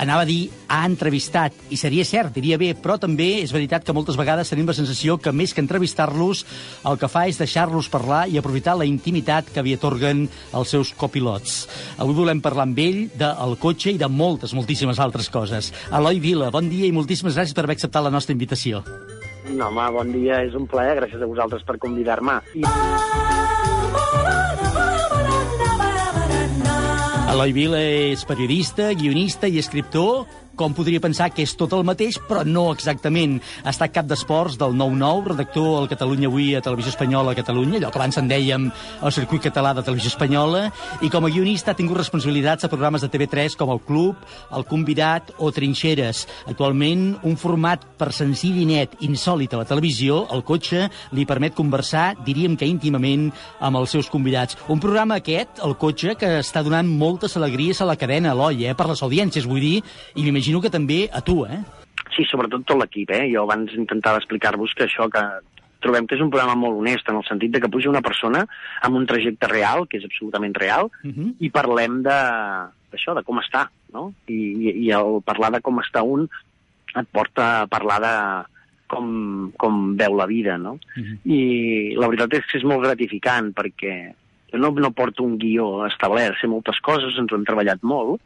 [0.00, 3.94] anava a dir ha entrevistat, i seria cert, diria bé, però també és veritat que
[3.96, 6.44] moltes vegades tenim la sensació que més que entrevistar-los,
[6.86, 10.92] el que fa és deixar-los parlar i aprofitar la intimitat que li atorguen els seus
[10.96, 11.62] copilots.
[11.98, 15.72] Avui volem parlar amb ell del cotxe i de moltes, moltíssimes altres coses.
[15.90, 18.84] Eloi Vila, bon dia i moltíssimes gràcies per haver acceptat la nostra invitació.
[19.50, 22.38] No, home, bon dia, és un plaer, gràcies a vosaltres per convidar-me.
[22.54, 24.39] I...
[27.30, 30.24] Eloi Vila és periodista, guionista i escriptor,
[30.60, 33.38] com podria pensar que és tot el mateix, però no exactament.
[33.64, 37.78] Ha estat cap d'esports del 9-9, redactor al Catalunya Avui a Televisió Espanyola a Catalunya,
[37.78, 40.66] allò que abans en dèiem el circuit català de Televisió Espanyola,
[41.00, 44.20] i com a guionista ha tingut responsabilitats a programes de TV3 com El Club,
[44.52, 46.26] El Convidat o Trinxeres.
[46.52, 51.56] Actualment, un format per senzill i net, insòlit a la televisió, el cotxe, li permet
[51.56, 53.30] conversar, diríem que íntimament,
[53.64, 54.60] amb els seus convidats.
[54.68, 58.76] Un programa aquest, el cotxe, que està donant moltes alegries a la cadena, Eloi, eh,
[58.76, 59.76] per les audiències, vull dir,
[60.16, 61.60] i m'imagino que també a tu, eh?
[62.16, 63.28] Sí, sobretot tot l'equip, eh?
[63.30, 65.22] Jo abans intentava explicar-vos que això que
[65.80, 68.42] trobem que és un programa molt honest en el sentit de que puja una persona
[68.82, 71.34] amb un trajecte real, que és absolutament real, Uh -huh.
[71.38, 72.18] i parlem de
[72.90, 74.12] d'això, de com està, no?
[74.26, 76.28] I, i, I el parlar de com està un
[76.96, 78.14] et porta a parlar de
[78.90, 80.72] com, com veu la vida, no?
[80.96, 81.18] Uh -huh.
[81.24, 84.12] I la veritat és que és molt gratificant perquè
[84.52, 88.20] jo no, no porto un guió establert, sé moltes coses, ens ho hem treballat molt,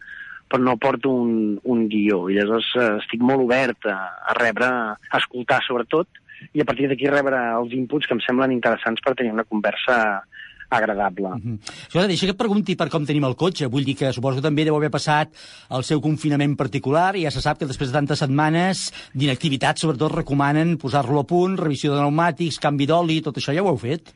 [0.55, 2.29] però no porto un, un guió.
[2.31, 3.97] I llavors eh, estic molt obert a,
[4.31, 6.23] a rebre, a escoltar sobretot,
[6.55, 9.97] i a partir d'aquí rebre els inputs que em semblen interessants per tenir una conversa
[10.71, 11.29] agradable.
[11.29, 11.59] Uh -huh.
[11.89, 13.67] Escolta, deixa que et pregunti per com tenim el cotxe.
[13.67, 15.29] Vull dir que suposo que també deu haver passat
[15.71, 20.13] el seu confinament particular i ja se sap que després de tantes setmanes d'inactivitat, sobretot,
[20.13, 24.15] recomanen posar-lo a punt, revisió de pneumàtics, canvi d'oli, tot això ja ho heu fet?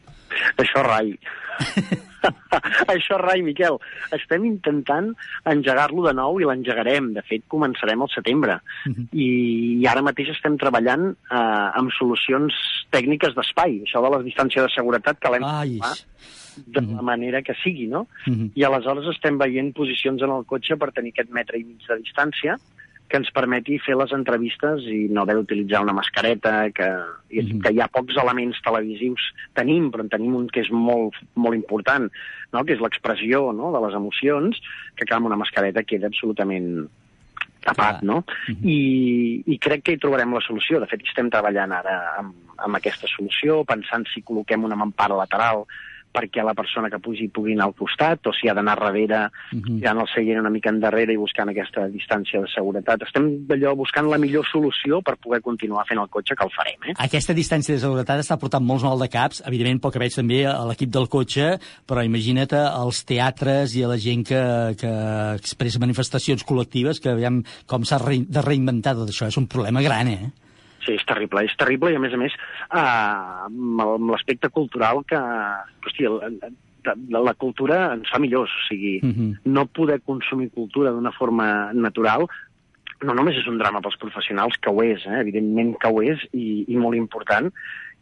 [0.58, 1.14] Això rai.
[2.94, 3.78] Això rai, Miquel.
[4.14, 5.12] Estem intentant
[5.48, 7.12] engegar-lo de nou i l'engegarem.
[7.16, 8.58] De fet, començarem al setembre.
[9.12, 9.28] I,
[9.78, 11.38] I ara mateix estem treballant eh,
[11.80, 12.56] amb solucions
[12.94, 13.80] tècniques d'espai.
[13.86, 15.46] Això de la distància de seguretat que l'hem
[16.66, 18.06] de de la manera que sigui, no?
[18.58, 22.00] I aleshores estem veient posicions en el cotxe per tenir aquest metre i mig de
[22.02, 22.56] distància
[23.08, 26.88] que ens permeti fer les entrevistes i no haver d'utilitzar una mascareta, que,
[27.32, 29.30] i que hi ha pocs elements televisius.
[29.56, 32.10] Tenim, però en tenim un que és molt, molt important,
[32.52, 32.64] no?
[32.68, 33.72] que és l'expressió no?
[33.74, 34.60] de les emocions,
[34.94, 36.88] que clar, amb una mascareta queda absolutament
[37.64, 38.22] tapat, no?
[38.48, 38.78] I,
[39.46, 40.80] I crec que hi trobarem la solució.
[40.80, 45.64] De fet, estem treballant ara amb, amb aquesta solució, pensant si col·loquem una mampara lateral
[46.14, 49.20] perquè la persona que pugi pugui anar al costat, o si ha d'anar darrere,
[49.52, 53.04] tirant el seient una mica endarrere i buscant aquesta distància de seguretat.
[53.06, 56.90] Estem d'allò buscant la millor solució per poder continuar fent el cotxe, que el farem,
[56.90, 56.96] eh?
[57.08, 60.42] Aquesta distància de seguretat està portant molts mal de caps, evidentment pel que veig també
[60.48, 61.54] a l'equip del cotxe,
[61.88, 64.42] però imagina't als teatres i a la gent que,
[64.80, 64.92] que
[65.36, 69.28] expressa manifestacions col·lectives, que veiem com s'ha de reinventar tot això.
[69.28, 70.47] És un problema gran, eh?
[70.84, 75.18] Sí, és terrible, és terrible i a més a més eh, amb l'aspecte cultural que,
[75.84, 76.12] hòstia,
[76.86, 78.98] la, la, cultura ens fa millors, o sigui,
[79.44, 82.28] no poder consumir cultura d'una forma natural
[83.06, 85.20] no només és un drama pels professionals, que ho és, eh?
[85.20, 87.50] evidentment que ho és, i, i molt important,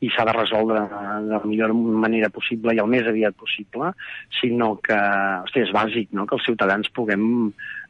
[0.04, 3.92] i s'ha de resoldre de la millor manera possible i el més aviat possible,
[4.40, 4.96] sinó que,
[5.46, 7.26] hosti, és bàsic, no?, que els ciutadans puguem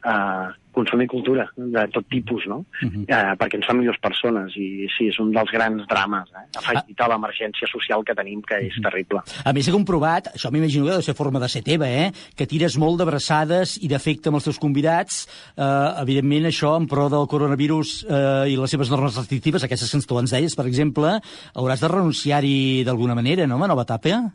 [0.06, 5.08] eh, consumir cultura de tot tipus, no?, eh, perquè ens fa millors persones, i sí,
[5.08, 6.44] és un dels grans drames, eh?
[6.60, 9.24] afegit a l'emergència social que tenim, que és terrible.
[9.44, 12.12] A més, he comprovat, això m'imagino que deu ser forma de ser teva, eh?
[12.36, 15.24] que tires molt d'abraçades i d'afecte amb els teus convidats.
[15.56, 15.66] Eh,
[16.04, 20.20] evidentment, això, en pro del coronavirus eh, i les seves normes restrictives, aquestes que tu
[20.20, 21.16] ens deies, per exemple,
[21.56, 24.26] hauràs de renunciar-hi d'alguna manera, no?, a nova etapa?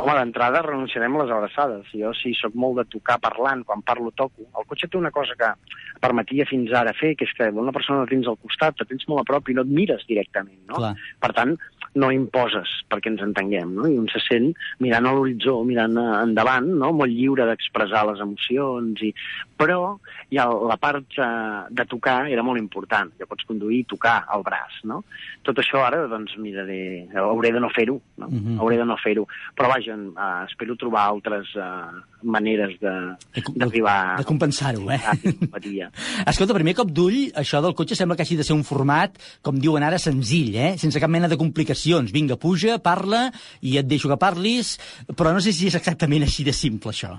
[0.00, 1.88] Home, d'entrada renunciarem a les abraçades.
[1.92, 4.46] Jo sí, sóc molt de tocar parlant, quan parlo toco.
[4.56, 5.50] El cotxe té una cosa que
[6.00, 9.04] permetia fins ara fer, que és que una persona la tens al costat, la tens
[9.10, 10.80] molt a prop i no et mires directament, no?
[10.80, 10.94] Clar.
[11.20, 11.56] Per tant,
[11.98, 13.88] no imposes perquè ens entenguem, no?
[13.90, 16.92] I un se sent mirant a l'horitzó, mirant endavant, no?
[16.94, 19.10] Molt lliure d'expressar les emocions, i...
[19.58, 19.96] però
[20.30, 23.10] hi ha la part eh, de tocar era molt important.
[23.18, 25.02] Ja pots conduir i tocar el braç, no?
[25.46, 27.08] Tot això ara, doncs, miraré...
[27.20, 28.28] Hauré de no fer-ho, no?
[28.30, 28.58] Mhm.
[28.60, 29.26] Hauré de no fer-ho.
[29.58, 35.00] Però vaja, eh, espero trobar altres eh, maneres de- d'arribar De compensar-ho, eh?
[35.02, 35.14] a.
[36.30, 39.58] Escolta, primer cop d'ull, això del cotxe sembla que hagi de ser un format, com
[39.60, 40.72] diuen ara, senzill, eh?
[40.78, 41.38] sense cap mena de
[41.80, 42.12] complicacions.
[42.12, 43.30] Vinga, puja, parla,
[43.62, 44.78] i et deixo que parlis,
[45.16, 47.16] però no sé si és exactament així de simple, això.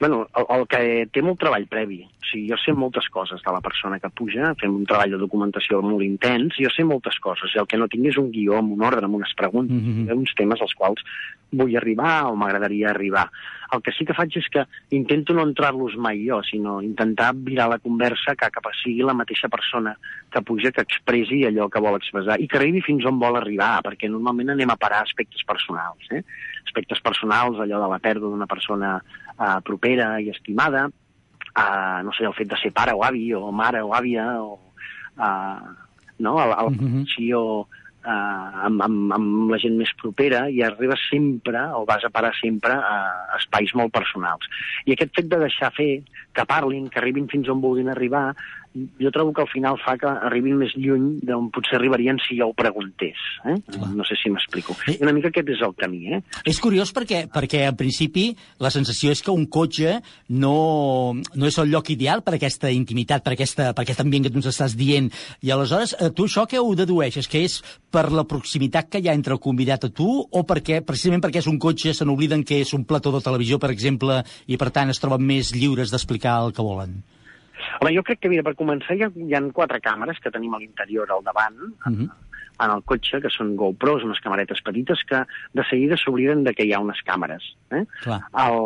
[0.00, 0.80] Bueno, el, el que
[1.12, 2.02] té molt treball previ.
[2.04, 5.20] O sigui, jo sé moltes coses de la persona que puja, fem un treball de
[5.20, 8.74] documentació molt intens, jo sé moltes coses, el que no tinc és un guió amb
[8.74, 10.18] un ordre, amb unes preguntes, mm -hmm.
[10.18, 11.02] uns temes als quals
[11.54, 13.28] vull arribar o m'agradaria arribar.
[13.72, 17.68] El que sí que faig és que intento no entrar-los mai jo, sinó intentar virar
[17.68, 19.96] la conversa que a sigui la mateixa persona
[20.30, 23.80] que puja, que expressi allò que vol expressar i que arribi fins on vol arribar,
[23.82, 26.10] perquè normalment anem a parar aspectes personals.
[26.10, 26.22] Eh?
[26.64, 30.88] Aspectes personals, allò de la pèrdua d'una persona eh, propera i estimada,
[31.54, 34.58] eh, no sé, el fet de ser pare o avi, o mare o àvia, o
[35.18, 35.72] eh,
[36.18, 36.38] no?
[36.38, 37.40] a, a la relació
[38.04, 42.34] eh, amb, amb, amb la gent més propera i arribes sempre, o vas a parar
[42.40, 44.48] sempre, a espais molt personals.
[44.86, 45.92] I aquest fet de deixar fer,
[46.34, 48.30] que parlin, que arribin fins on vulguin arribar,
[48.74, 52.48] jo trobo que al final fa que arribin més lluny d'on potser arribarien si jo
[52.50, 53.18] ho preguntés.
[53.46, 53.56] Eh?
[53.94, 54.74] No sé si m'explico.
[54.90, 56.20] I una mica aquest és el camí, eh?
[56.48, 58.26] És curiós perquè, perquè en principi,
[58.62, 60.56] la sensació és que un cotxe no,
[61.14, 64.42] no és el lloc ideal per aquesta intimitat, per, aquesta, per aquest ambient que tu
[64.42, 65.10] ens estàs dient.
[65.46, 67.30] I aleshores, eh, tu això què ho dedueixes?
[67.30, 67.60] Que és
[67.94, 71.44] per la proximitat que hi ha entre el convidat a tu o perquè, precisament perquè
[71.44, 74.72] és un cotxe, se n'obliden que és un plató de televisió, per exemple, i per
[74.74, 77.02] tant es troben més lliures d'explicar el que volen?
[77.84, 80.54] Home, jo crec que, mira, per començar, hi ha, hi ha quatre càmeres que tenim
[80.56, 82.06] a l'interior, al davant, uh -huh.
[82.64, 86.64] en el cotxe, que són GoPros, unes camaretes petites, que de seguida s'obliden de que
[86.64, 87.42] hi ha unes càmeres.
[87.70, 87.84] Eh?
[88.04, 88.20] Clar.
[88.32, 88.58] El,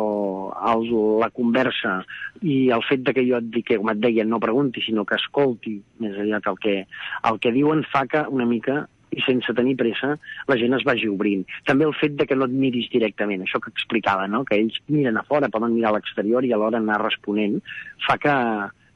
[0.71, 2.05] el, la conversa
[2.41, 5.03] i el fet de que jo et dic que, com et deia, no pregunti, sinó
[5.03, 6.87] que escolti més aviat el que,
[7.29, 11.09] el que diuen fa que una mica i sense tenir pressa, la gent es vagi
[11.09, 11.43] obrint.
[11.65, 14.45] També el fet de que no et miris directament, això que explicava, no?
[14.45, 17.59] que ells miren a fora, poden mirar a l'exterior i alhora anar responent,
[18.05, 18.35] fa que,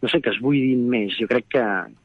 [0.03, 1.15] no sé, que es buidin més.
[1.15, 1.63] Jo crec que,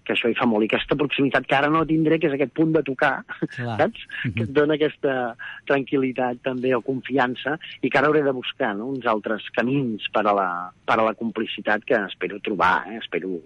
[0.08, 0.64] que això hi fa molt.
[0.64, 3.20] I aquesta proximitat que ara no tindré, que és aquest punt de tocar,
[3.54, 3.76] Clar.
[3.82, 4.06] saps?
[4.24, 5.34] Que et dona aquesta
[5.68, 8.88] tranquil·litat també o confiança i que ara hauré de buscar no?
[8.94, 10.48] uns altres camins per a, la,
[10.88, 13.02] per a la complicitat que espero trobar, eh?
[13.02, 13.36] espero,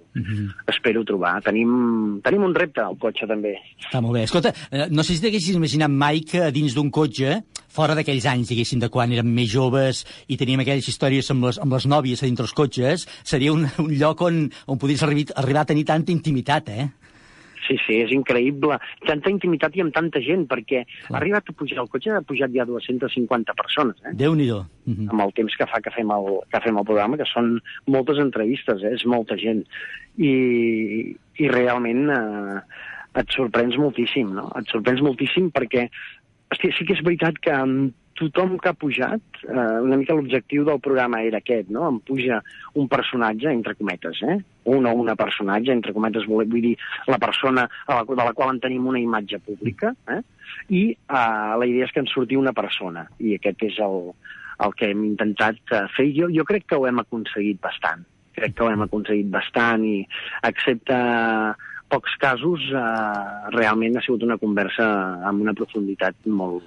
[0.70, 1.34] espero trobar.
[1.44, 3.56] Tenim, tenim un repte al cotxe també.
[3.82, 4.26] Està molt bé.
[4.28, 7.40] Escolta, eh, no sé si t'haguessis imaginat mai que dins d'un cotxe
[7.72, 11.58] fora d'aquells anys, diguéssim, de quan érem més joves i teníem aquelles històries amb les,
[11.62, 15.32] amb les nòvies a dintre els cotxes, seria un, un lloc on, on podries arribar,
[15.40, 16.88] arribar a tenir tanta intimitat, eh?
[17.62, 18.76] Sí, sí, és increïble.
[19.06, 22.50] Tanta intimitat i amb tanta gent, perquè ha arribat a pujar el cotxe, ha pujat
[22.54, 24.14] ja 250 persones, eh?
[24.18, 24.64] Déu-n'hi-do.
[24.84, 25.10] Mm -hmm.
[25.10, 28.18] amb el temps que fa que fem el, que fem el programa, que són moltes
[28.18, 28.94] entrevistes, eh?
[28.94, 29.62] és molta gent.
[30.18, 32.60] I, i realment eh,
[33.20, 34.50] et sorprens moltíssim, no?
[34.58, 35.88] Et sorprens moltíssim perquè
[36.50, 40.64] hosti, sí que és veritat que amb tothom que ha pujat, eh, una mica l'objectiu
[40.68, 41.86] del programa era aquest, no?
[41.88, 42.40] Em puja
[42.78, 44.38] un personatge, entre cometes, eh?
[44.72, 46.76] Un o una personatge, entre cometes, vull, dir,
[47.10, 50.20] la persona a la, de la qual en tenim una imatge pública, eh?
[50.68, 54.12] I eh, la idea és que en surti una persona, i aquest és el,
[54.66, 56.08] el que hem intentat eh, fer.
[56.16, 58.06] Jo, jo crec que ho hem aconseguit bastant.
[58.36, 59.98] Crec que ho hem aconseguit bastant i,
[60.48, 60.98] excepte
[61.92, 64.86] pocs casos, eh, realment ha sigut una conversa
[65.28, 66.64] amb una profunditat molt,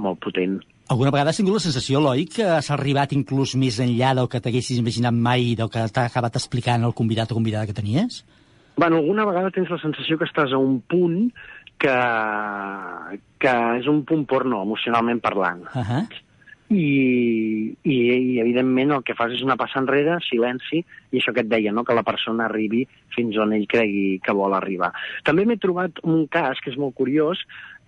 [0.00, 0.60] molt potent.
[0.92, 4.40] Alguna vegada has tingut la sensació, Eloi, que has arribat inclús més enllà del que
[4.44, 8.20] t'haguessis imaginat mai del que t'ha acabat explicant el convidat o convidada que tenies?
[8.76, 11.30] Bueno, alguna vegada tens la sensació que estàs a un punt
[11.80, 11.96] que,
[13.40, 15.64] que és un punt porno, emocionalment parlant.
[15.72, 16.04] Uh -huh.
[16.74, 17.96] I, i,
[18.34, 21.72] i evidentment el que fas és una passa enrere, silenci, i això que et deia,
[21.72, 21.84] no?
[21.84, 24.92] que la persona arribi fins on ell cregui que vol arribar.
[25.22, 27.38] També m'he trobat un cas que és molt curiós,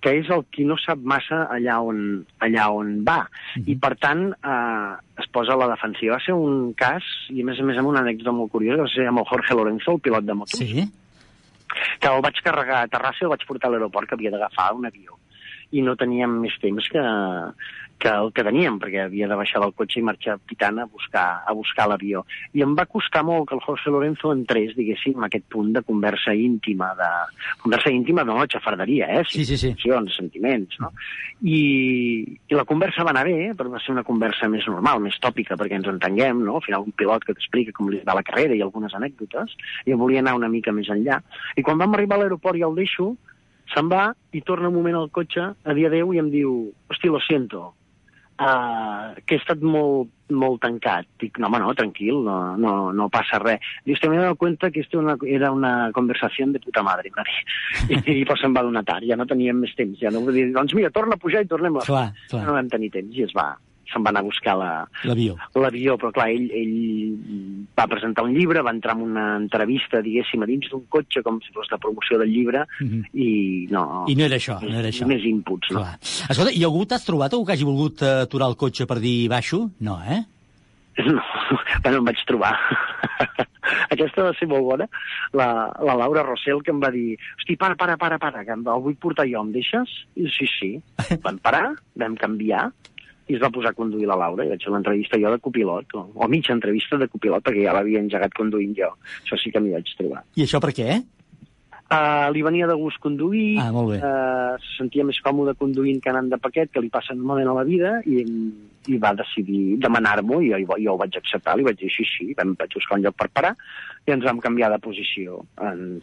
[0.07, 1.99] que és el qui no sap massa allà on,
[2.47, 3.25] allà on va.
[3.27, 3.71] Mm -hmm.
[3.73, 6.14] I, per tant, eh, es posa a la defensiva.
[6.14, 8.95] Va ser un cas, i a més a més amb una anècdota molt curiosa, va
[8.95, 10.88] ser amb el Jorge Lorenzo, el pilot de motos, Sí?
[12.01, 14.75] que el vaig carregar a Terrassa i el vaig portar a l'aeroport, que havia d'agafar
[14.75, 15.19] un avió.
[15.73, 17.03] I no teníem més temps que,
[17.99, 21.27] que el que teníem, perquè havia de baixar del cotxe i marxar pitant a buscar,
[21.49, 22.23] a buscar l'avió.
[22.57, 25.83] I em va costar molt que el José Lorenzo entrés, diguéssim, a aquest punt de
[25.87, 27.11] conversa íntima, de
[27.63, 29.25] conversa íntima de no xafarderia, eh?
[29.29, 29.73] Sí, sí, sí.
[29.73, 30.93] Sentiments, sentiments, no?
[31.43, 31.61] I,
[32.49, 35.57] I la conversa va anar bé, però va ser una conversa més normal, més tòpica,
[35.57, 36.59] perquè ens entenguem, no?
[36.61, 39.57] Al final un pilot que t'explica com li va la carrera i algunes anècdotes,
[39.87, 41.23] i jo volia anar una mica més enllà.
[41.57, 43.15] I quan vam arribar a l'aeroport i el deixo,
[43.73, 46.53] se'n va i torna un moment al cotxe, a dia 10, i em diu,
[46.93, 47.73] hosti, lo siento,
[48.40, 51.09] uh, que he estat molt, molt tancat.
[51.20, 53.64] Dic, no, home, no, tranquil, no, no, no passa res.
[53.87, 57.25] Dius, te m'he dado cuenta que esto una, era una conversació de puta madre, va
[57.27, 57.38] dir.
[57.96, 59.99] I, i pues se'n va donar tard, ja no teníem més temps.
[60.03, 61.87] Ja no, dir, doncs mira, torna a pujar i tornem a...
[61.88, 62.44] Clar, clar.
[62.49, 63.53] No vam tenir temps i es va,
[63.92, 64.70] se'n va anar a buscar la,
[65.05, 65.37] L'avió.
[65.55, 70.42] l'avió, però clar, ell, ell va presentar un llibre, va entrar en una entrevista, diguéssim,
[70.42, 73.03] a dins d'un cotxe, com si fos de promoció del llibre, Mhm.
[73.14, 74.05] i no...
[74.09, 75.07] I no era això, no era això.
[75.07, 75.81] Més inputs, no?
[75.85, 75.99] Clar.
[76.03, 79.29] Escolta, i algú t'has trobat, algú que hagi volgut eh, aturar el cotxe per dir
[79.29, 79.70] baixo?
[79.81, 80.22] No, eh?
[80.96, 81.20] No,
[81.85, 82.55] bueno, em vaig trobar.
[83.92, 84.87] Aquesta va ser molt bona.
[85.37, 85.46] La,
[85.85, 88.96] la Laura Rossell que em va dir hosti, para, para, para, para, que el vull
[89.02, 89.92] portar jo, em deixes?
[90.17, 90.71] I sí, sí.
[91.25, 92.71] Vam parar, vam canviar,
[93.29, 95.38] i es va posar a conduir la Laura, i vaig fer una entrevista jo de
[95.42, 98.92] copilot, o, o mitja entrevista de copilot, perquè ja l'havia engegat conduint jo.
[99.24, 100.22] Això sí que m'hi vaig trobar.
[100.38, 101.00] I això per què?
[101.87, 103.98] Uh, li venia de gust conduir, Ah, molt bé.
[104.02, 107.54] uh, se sentia més còmode conduint que anant de paquet, que li passa normalment a
[107.60, 108.24] la vida, i,
[108.90, 112.33] i va decidir demanar-m'ho, i jo, jo ho vaig acceptar, li vaig dir sí, sí,
[112.38, 113.54] vam, vaig buscar un lloc per parar,
[114.06, 116.00] i ens vam canviar de posició en,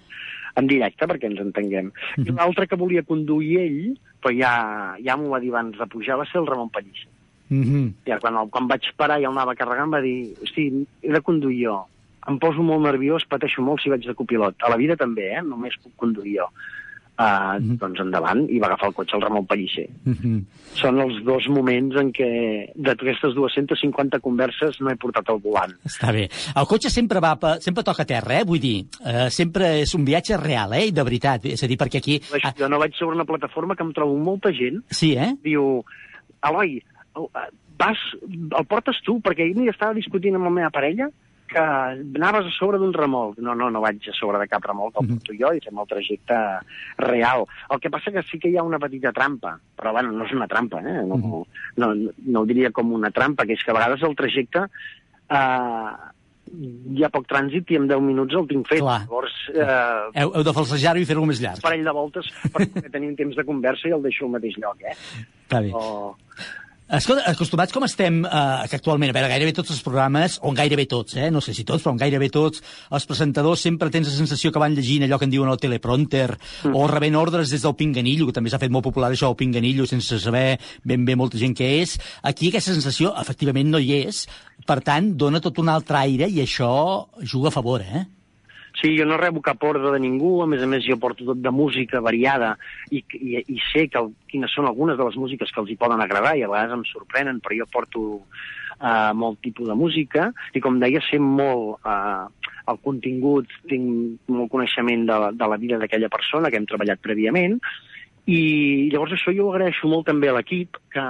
[0.55, 1.91] en directe, perquè ens entenguem.
[2.23, 4.53] I l'altre que volia conduir ell, però ja,
[5.03, 7.09] ja m'ho va dir abans de pujar, va ser el Ramon Pellicer.
[7.49, 7.87] Mm -hmm.
[8.07, 11.21] Ja quan, el, quan vaig parar i el anava carregant va dir, hosti, he de
[11.21, 11.85] conduir jo.
[12.27, 14.55] Em poso molt nerviós, pateixo molt si vaig de copilot.
[14.63, 15.41] A la vida també, eh?
[15.41, 16.47] Només puc conduir jo.
[17.13, 19.85] Uh, Doncs endavant, i va agafar el cotxe el Ramon Pellicer.
[20.03, 20.37] Mm -hmm.
[20.79, 25.73] Són els dos moments en què d'aquestes 250 converses no he portat el volant.
[25.85, 26.27] Està bé.
[26.55, 28.43] El cotxe sempre va pa, sempre toca terra, eh?
[28.43, 30.91] Vull dir, eh, sempre és un viatge real, eh?
[30.91, 31.45] De veritat.
[31.45, 32.19] És a dir, perquè aquí...
[32.43, 32.53] Ah.
[32.57, 34.83] Jo no vaig sobre una plataforma que em trobo molta gent.
[34.89, 35.35] Sí, eh?
[35.43, 35.83] Diu,
[36.41, 36.81] Eloi,
[37.15, 37.29] el-
[37.77, 37.97] vas,
[38.59, 39.19] el portes tu?
[39.19, 41.09] Perquè ahir estava discutint amb la meva parella
[41.53, 43.37] que anaves a sobre d'un remolc.
[43.45, 45.89] No, no, no vaig a sobre de cap remolc, el porto jo i fem el
[45.91, 46.39] trajecte
[47.05, 47.45] real.
[47.71, 50.33] El que passa que sí que hi ha una petita trampa, però bueno, no és
[50.35, 51.03] una trampa, eh?
[51.07, 51.43] no, no,
[51.77, 54.65] no, no ho diria com una trampa, que és que a vegades el trajecte
[55.29, 55.93] eh,
[56.53, 58.81] hi ha poc trànsit i en 10 minuts el tinc fet.
[58.83, 58.99] Clar.
[59.05, 61.61] Llavors, eh, Heu, heu de falsejar-ho i fer-ho més llarg.
[61.61, 64.59] un parell de voltes per tenir un temps de conversa i el deixo al mateix
[64.61, 64.93] lloc, eh?
[65.47, 65.71] Està bé.
[65.73, 66.13] O...
[66.91, 70.85] Escolta, acostumats com estem, eh, que actualment, a veure, gairebé tots els programes, o gairebé
[70.85, 72.61] tots, eh, no sé si tots, però gairebé tots,
[72.91, 76.37] els presentadors sempre tens la sensació que van llegint allò que en diuen el teleprompter,
[76.37, 76.75] mm.
[76.75, 79.87] o rebent ordres des del pinganillo, que també s'ha fet molt popular això del pinganillo,
[79.87, 81.97] sense saber ben bé molta gent què és.
[82.21, 84.27] Aquí aquesta sensació, efectivament, no hi és,
[84.67, 88.05] per tant, dona tot un altre aire i això juga a favor, eh?
[88.83, 91.39] Sí, jo no rebo cap ordre de ningú, a més a més jo porto tot
[91.39, 92.49] de música variada
[92.91, 96.03] i, i, i sé que, quines són algunes de les músiques que els hi poden
[96.03, 100.59] agradar i a vegades em sorprenen, però jo porto uh, molt tipus de música i
[100.59, 102.27] com deia sé molt uh,
[102.67, 107.55] el contingut, tinc molt coneixement de, de la vida d'aquella persona que hem treballat prèviament
[108.27, 108.41] i
[108.91, 111.07] llavors això jo ho agraeixo molt també a l'equip que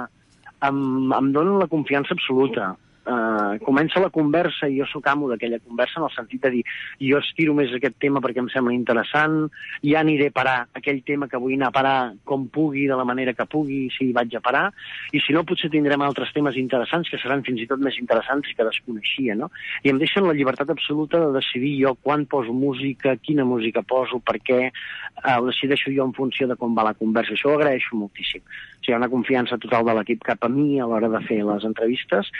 [0.62, 0.78] em,
[1.10, 2.76] em donen la confiança absoluta.
[3.04, 6.62] Uh, comença la conversa i jo sóc amo d'aquella conversa en el sentit de dir
[7.04, 9.50] jo estiro més aquest tema perquè em sembla interessant,
[9.84, 13.04] ja aniré a parar aquell tema que vull anar a parar com pugui, de la
[13.04, 14.64] manera que pugui, si hi vaig a parar,
[15.12, 18.48] i si no potser tindrem altres temes interessants que seran fins i tot més interessants
[18.56, 19.50] que desconeixia, no?
[19.84, 24.20] I em deixen la llibertat absoluta de decidir jo quan poso música, quina música poso,
[24.24, 27.36] per què, eh, ho decideixo jo en funció de com va la conversa.
[27.36, 28.40] Això ho agraeixo moltíssim.
[28.40, 31.20] O sigui, hi ha una confiança total de l'equip cap a mi a l'hora de
[31.28, 32.30] fer les entrevistes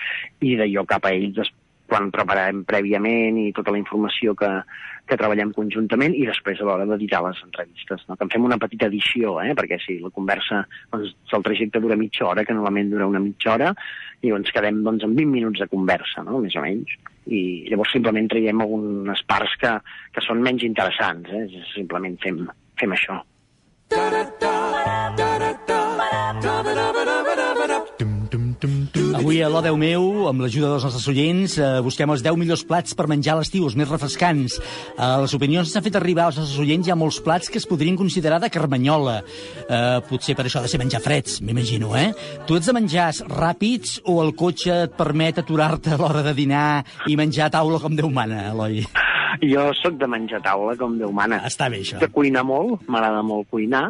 [0.41, 1.53] i de jo cap a ells des-
[1.87, 4.49] quan preparem prèviament i tota la informació que,
[5.07, 8.07] que treballem conjuntament i després a l'hora d'editar les entrevistes.
[8.09, 8.17] No?
[8.17, 9.53] Que en fem una petita edició, eh?
[9.55, 13.53] perquè si la conversa, doncs, el trajecte dura mitja hora, que normalment dura una mitja
[13.53, 13.75] hora,
[14.25, 16.41] i ens quedem doncs, amb 20 minuts de conversa, no?
[16.41, 16.97] més o menys.
[17.29, 19.77] I llavors simplement traiem algunes parts que,
[20.17, 21.47] que són menys interessants, eh?
[21.77, 22.45] simplement fem,
[22.81, 23.21] fem això.
[29.15, 32.65] Avui a l'O Déu meu, amb l'ajuda dels nostres oients, eh, busquem els 10 millors
[32.67, 34.59] plats per menjar a l'estiu, els més refrescants.
[34.59, 37.67] Eh, les opinions s'han fet arribar als nostres oients, hi ha molts plats que es
[37.67, 39.23] podrien considerar de carmanyola.
[39.69, 42.11] Eh, potser per això de ser menjar freds, m'imagino, eh?
[42.47, 46.85] Tu ets de menjars ràpids o el cotxe et permet aturar-te a l'hora de dinar
[47.07, 48.83] i menjar a taula com Déu mana, Eloi?
[49.43, 51.41] Jo sóc de menjar taula, com Déu mana.
[51.49, 51.99] Està bé, això.
[52.03, 53.89] De cuinar molt, m'agrada molt cuinar,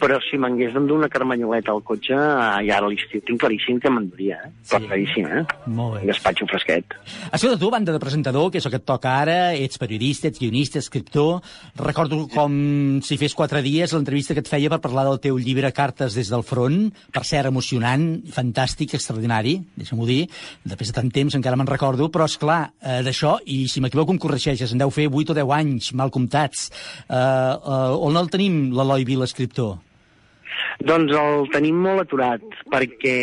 [0.00, 3.90] però si m'hagués d'endur una carmanyoleta al cotxe, eh, ja a l'estiu tinc claríssim que
[3.90, 4.52] m'enduria, eh?
[4.62, 4.80] Sí.
[4.84, 5.44] claríssim, eh?
[5.66, 6.06] Molt bé.
[6.10, 6.96] Gaspatxo fresquet.
[7.32, 10.40] Escolta, tu, banda de presentador, que és el que et toca ara, ets periodista, ets
[10.42, 11.40] guionista, escriptor.
[11.80, 15.72] Recordo com si fes quatre dies l'entrevista que et feia per parlar del teu llibre
[15.72, 18.04] Cartes des del front, per ser emocionant,
[18.34, 20.24] fantàstic, extraordinari, deixa'm-ho dir,
[20.64, 24.14] després de tant temps encara me'n recordo, però és clar, eh, d'això, i si m'equivoco
[24.14, 26.68] em corregeixes, en deu fer 8 o 10 anys, mal comptats.
[27.08, 29.78] Eh, eh, on el tenim, l'Eloi Vila, escriptor?
[30.84, 33.16] Doncs el tenim molt aturat, perquè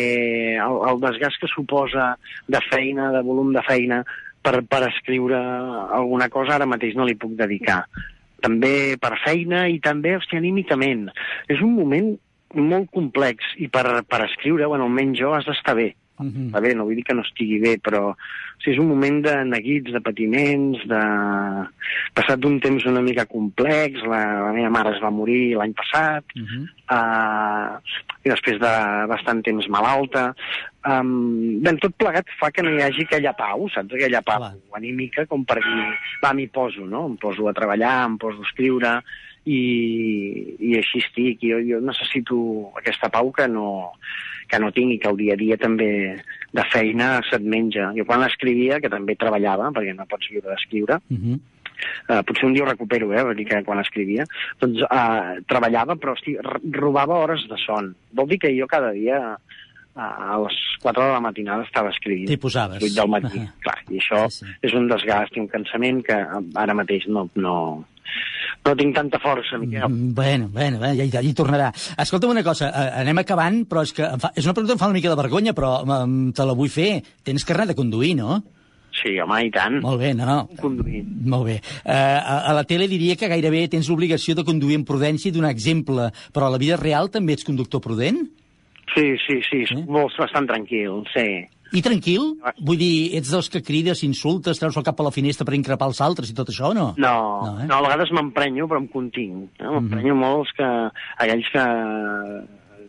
[0.56, 2.14] el, el desgast que suposa
[2.50, 4.02] de feina, de volum de feina,
[4.42, 7.82] per, per escriure alguna cosa ara mateix no li puc dedicar.
[8.42, 11.06] També per feina i també, hòstia, anímicament.
[11.52, 12.10] És un moment
[12.58, 15.92] molt complex i per, per escriure, bueno, almenys jo, has d'estar bé.
[16.20, 16.50] Mhm.
[16.50, 18.16] Està bé, no vull dir que no estigui bé, però o
[18.60, 21.00] sigui, és un moment de neguits, de patiments, de...
[22.14, 26.24] passat d'un temps una mica complex, la, la meva mare es va morir l'any passat,
[26.92, 27.80] uh,
[28.22, 28.72] i després de
[29.10, 30.28] bastant temps malalta.
[30.86, 33.94] Um, ben, tot plegat fa que no hi hagi aquella pau, saps?
[33.94, 34.46] Aquella pau
[34.78, 35.88] anímica, com per dir,
[36.22, 37.06] va, m'hi poso, no?
[37.10, 38.96] Em poso a treballar, em poso a escriure,
[39.44, 41.40] i, i així estic.
[41.42, 42.36] Jo, jo necessito
[42.78, 43.92] aquesta pau que no,
[44.48, 45.88] que no tinc i que el dia a dia també
[46.52, 47.90] de feina se't menja.
[47.96, 51.40] Jo quan escrivia, que també treballava, perquè no pots viure d'escriure, Mhm.
[52.10, 54.24] uh, potser un dia ho recupero, eh, vull dir que quan escrivia,
[54.60, 56.36] doncs uh, treballava, però hosti,
[56.70, 57.94] robava hores de son.
[58.12, 59.18] Vol dir que jo cada dia
[59.94, 62.28] uh, a les 4 de la matinada estava escrivint.
[62.28, 62.82] T'hi posaves.
[62.82, 63.52] 8 del matí, Ahà.
[63.64, 64.52] clar, i això sí, sí.
[64.62, 67.84] és un desgast i un cansament que eh, ara mateix no, no,
[68.62, 69.88] no tinc tanta força, Miquel.
[69.88, 71.72] Mm, Bueno, bueno, bueno ja, ja hi tornarà.
[71.98, 74.82] Escolta'm una cosa, eh, anem acabant, però és que fa, és una pregunta que em
[74.82, 77.02] fa una mica de vergonya, però mm, te la vull fer.
[77.24, 78.42] Tens carnet de conduir, no?
[78.92, 79.80] Sí, home, i tant.
[79.82, 80.36] Molt bé, no, no.
[80.60, 81.00] Conduir.
[81.32, 81.56] Molt bé.
[81.80, 85.34] Uh, a, a la tele diria que gairebé tens l'obligació de conduir amb prudència i
[85.34, 88.20] donar exemple, però a la vida real també ets conductor prudent?
[88.92, 91.26] Sí, sí, sí, soc molt, bastant tranquil, sí.
[91.72, 92.32] I tranquil?
[92.60, 95.88] Vull dir, ets dels que crides, insultes, treus el cap a la finestra per increpar
[95.88, 96.92] els altres i tot això, no?
[97.00, 97.68] No, No, eh?
[97.68, 99.60] no a vegades m'emprenyo, però em continc.
[99.60, 99.68] Eh?
[99.68, 100.72] M'emprenyo molt els que,
[101.24, 101.64] aquells que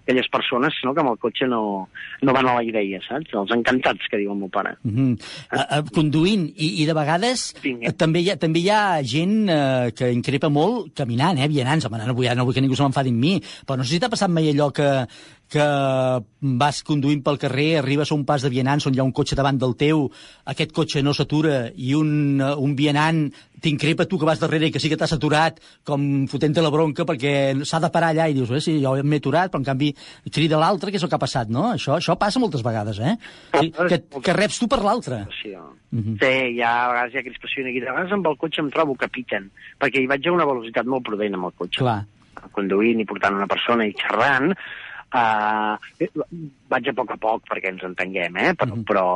[0.03, 1.87] aquelles persones no, que amb el cotxe no,
[2.21, 3.31] no van a la idea, saps?
[3.39, 4.75] Els encantats, que diu el meu pare.
[4.83, 5.13] Mm -hmm.
[5.55, 9.47] uh, uh, conduint, i, i de vegades uh, també, hi ha, també hi ha gent
[9.47, 12.83] uh, que increpa molt caminant, eh, vianants, home, no vull, no vull que ningú se
[12.83, 15.07] m'enfadi amb mi, però no sé si t'ha passat mai allò que,
[15.53, 15.65] que
[16.63, 19.37] vas conduint pel carrer, arribes a un pas de vianants on hi ha un cotxe
[19.37, 20.07] davant del teu,
[20.49, 23.27] aquest cotxe no s'atura i un, uh, un vianant
[23.63, 27.05] t'increpa tu que vas darrere i que sí que t'has aturat com fotent la bronca
[27.07, 27.33] perquè
[27.63, 29.93] s'ha de parar allà i dius, eh, sí, jo m'he aturat, però en canvi
[30.33, 31.69] crida l'altre, que és el que ha passat, no?
[31.77, 33.15] Això, això passa moltes vegades, eh?
[33.55, 35.23] Sí, que, que reps tu per l'altre.
[35.39, 37.83] Sí, sí, hi ha, a vegades hi ha crispació aquí.
[37.85, 39.49] A vegades amb el cotxe em trobo que piquen,
[39.79, 41.79] perquè hi vaig a una velocitat molt prudent amb el cotxe.
[41.83, 42.01] Clar.
[42.53, 44.51] Conduint i portant una persona i xerrant,
[45.13, 45.77] uh,
[46.73, 48.53] vaig a poc a poc perquè ens entenguem, eh?
[48.59, 49.07] però, però,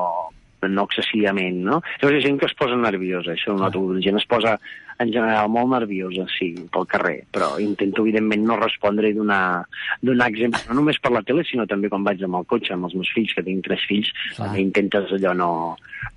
[0.68, 1.82] no excessivament, no?
[2.02, 4.58] Llavors hi ha gent que es posa nerviosa, això ho noto, la gent es posa
[4.98, 9.62] en general molt nerviosa, sí, pel carrer, però intento evidentment no respondre i donar,
[10.02, 12.90] donar exemple, no només per la tele, sinó també quan vaig amb el cotxe, amb
[12.90, 15.52] els meus fills, que tinc tres fills, també intentes allò no,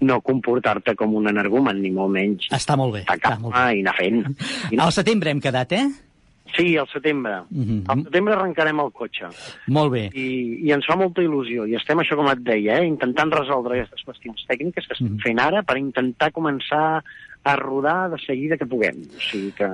[0.08, 2.48] no comportar-te com un energumen, ni molt menys.
[2.56, 3.04] Està molt bé.
[3.04, 4.22] Està calma i anar fent.
[4.72, 6.09] I Al setembre hem quedat, eh?
[6.56, 7.42] Sí, al setembre.
[7.50, 7.84] Mhm.
[7.88, 9.28] Al setembre arrencarem el cotxe.
[9.68, 10.10] Molt bé.
[10.14, 10.26] I,
[10.66, 11.66] I ens fa molta il·lusió.
[11.68, 15.40] I estem, això com et deia, eh, intentant resoldre aquestes qüestions tècniques que estem fent
[15.40, 17.02] ara per intentar començar
[17.42, 19.02] a rodar de seguida que puguem.
[19.16, 19.68] O sigui que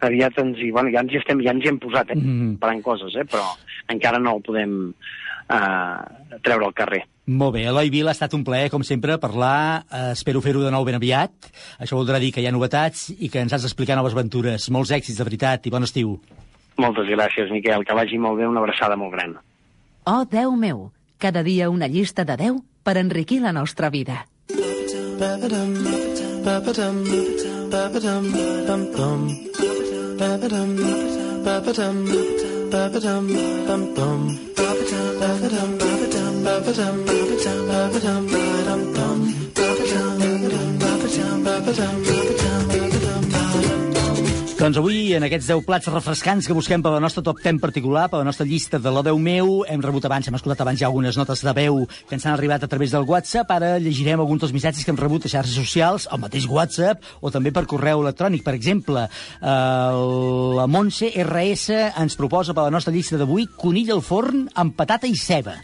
[0.00, 2.56] aviat ens hi, bueno, ja ens hi estem, ja ens hi hem posat, eh, Mhm.
[2.56, 3.44] preparant coses, eh, però
[3.88, 4.94] encara no el podem
[5.50, 7.04] eh, treure al carrer.
[7.30, 9.86] Molt bé, Eloi Vila, ha estat un plaer, com sempre, parlar.
[9.86, 11.30] Eh, espero fer-ho de nou ben aviat.
[11.78, 14.66] Això voldrà dir que hi ha novetats i que ens has d'explicar noves aventures.
[14.74, 16.16] Molts èxits, de veritat, i bon estiu.
[16.82, 19.36] Moltes gràcies, Miquel, que vagi molt bé, una abraçada molt gran.
[20.10, 20.90] Oh, Déu meu,
[21.22, 24.26] cada dia una llista de 10 per enriquir la nostra vida.
[25.20, 25.74] Ba-ba-dum,
[32.70, 34.20] ba-ba-dum, ba-ba-dum, bum-bum.
[34.56, 35.70] Ba-ba-dum,
[41.44, 42.39] ba-ba-dum,
[44.60, 48.02] Doncs avui, en aquests 10 plats refrescants que busquem per la nostra top 10 particular,
[48.12, 50.90] per la nostra llista de l'O Déu meu, hem rebut abans, hem escoltat abans ja
[50.90, 51.78] algunes notes de veu
[52.10, 53.54] que ens han arribat a través del WhatsApp.
[53.56, 57.32] Ara llegirem alguns dels missatges que hem rebut a xarxes socials, al mateix WhatsApp, o
[57.32, 58.44] també per correu electrònic.
[58.44, 59.48] Per exemple, eh,
[60.60, 65.08] la Montse RS ens proposa per la nostra llista d'avui conill al forn amb patata
[65.08, 65.56] i ceba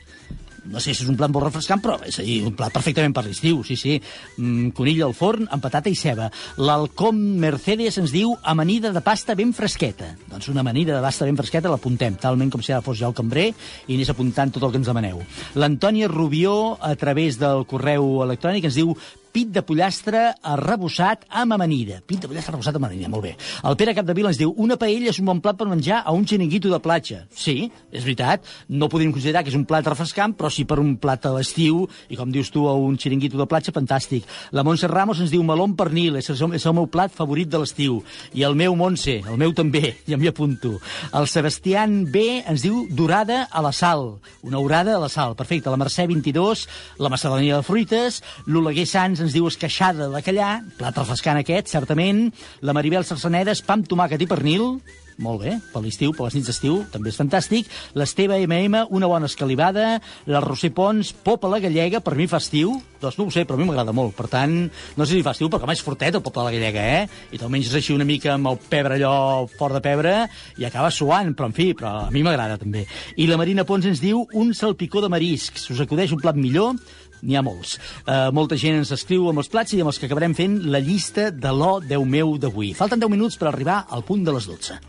[0.70, 3.24] no sé si és un plat molt refrescant, però és dir, un plat perfectament per
[3.26, 3.98] l'estiu, sí, sí.
[4.36, 6.28] Mm, conill al forn amb patata i ceba.
[6.58, 10.12] L'Alcom Mercedes ens diu amanida de pasta ben fresqueta.
[10.30, 13.16] Doncs una amanida de pasta ben fresqueta l'apuntem, talment com si ara fos ja el
[13.16, 13.50] cambrer
[13.86, 15.22] i anés apuntant tot el que ens demaneu.
[15.54, 18.96] L'Antònia Rubió, a través del correu electrònic, ens diu
[19.36, 21.98] pit de pollastre arrebossat amb amanida.
[22.08, 23.34] Pit de pollastre arrebossat amb amanida, molt bé.
[23.68, 26.24] El Pere Capdevila ens diu una paella és un bon plat per menjar a un
[26.24, 27.18] xiringuito de platja.
[27.36, 30.94] Sí, és veritat, no podem considerar que és un plat refrescant, però sí per un
[31.02, 34.24] plat a l'estiu, i com dius tu, a un xiringuito de platja, fantàstic.
[34.56, 37.60] La Montse Ramos ens diu amb pernil, és el, és el meu plat favorit de
[37.60, 38.00] l'estiu.
[38.32, 40.78] I el meu Montse, el meu també, ja m'hi apunto.
[41.12, 45.68] El Sebastián B ens diu dorada a la sal, una orada a la sal, perfecte.
[45.68, 46.66] La Mercè 22,
[47.04, 52.28] la Macedònia de fruites, l'Oleguer Sans ens diu esqueixada de bacallà, plat refrescant aquest, certament.
[52.62, 54.76] La Maribel Sarsanedes, pa amb tomàquet i pernil,
[55.16, 57.70] molt bé, per l'estiu, per les nits d'estiu, també és fantàstic.
[57.96, 59.96] L'Esteve MM, una bona escalivada.
[60.28, 62.74] La Roser Pons, pop a la gallega, per mi fa estiu.
[63.00, 64.12] Doncs no ho sé, però a mi m'agrada molt.
[64.16, 66.84] Per tant, no sé si fa estiu, com és fortet el pop a la gallega,
[67.00, 67.08] eh?
[67.32, 70.14] I te'l menges així una mica amb el pebre allò fort de pebre
[70.60, 72.84] i acaba suant, però en fi, però a mi m'agrada també.
[73.16, 75.70] I la Marina Pons ens diu un salpicó de mariscs.
[75.72, 76.76] Us acudeix un plat millor?
[77.22, 77.78] N'hi ha molts.
[78.04, 80.80] Uh, molta gent ens escriu amb els plats i amb els que acabarem fent la
[80.82, 82.74] llista de l'O Déu meu d'avui.
[82.76, 84.80] Falten 10 minuts per arribar al punt de les 12.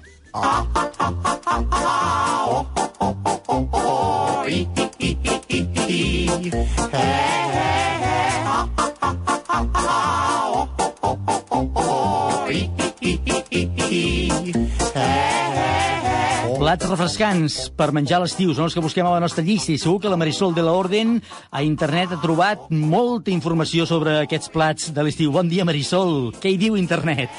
[16.48, 19.80] Plats refrescants per menjar a l'estiu són els que busquem a la nostra llista i
[19.82, 21.18] segur que la Marisol de la Orden
[21.52, 25.34] a internet ha trobat molta informació sobre aquests plats de l'estiu.
[25.36, 26.32] Bon dia, Marisol.
[26.40, 27.34] Què hi diu internet?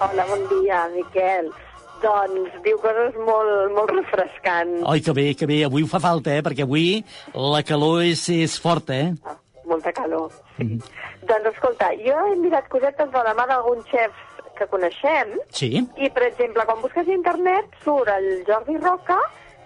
[0.00, 1.52] Hola, bon dia, Miquel.
[2.00, 4.80] Doncs diu coses molt, molt refrescants.
[4.88, 5.60] Oi, que bé, que bé.
[5.68, 6.40] Avui ho fa falta, eh?
[6.46, 7.04] Perquè avui
[7.36, 9.36] la calor és, és forta, eh?
[9.68, 10.32] Molta calor.
[11.28, 14.29] Doncs escolta, jo he mirat cosetes de la mà d'alguns xefs
[14.60, 15.72] que coneixem Sí.
[15.96, 19.18] i, per exemple, quan busques a internet surt el Jordi Roca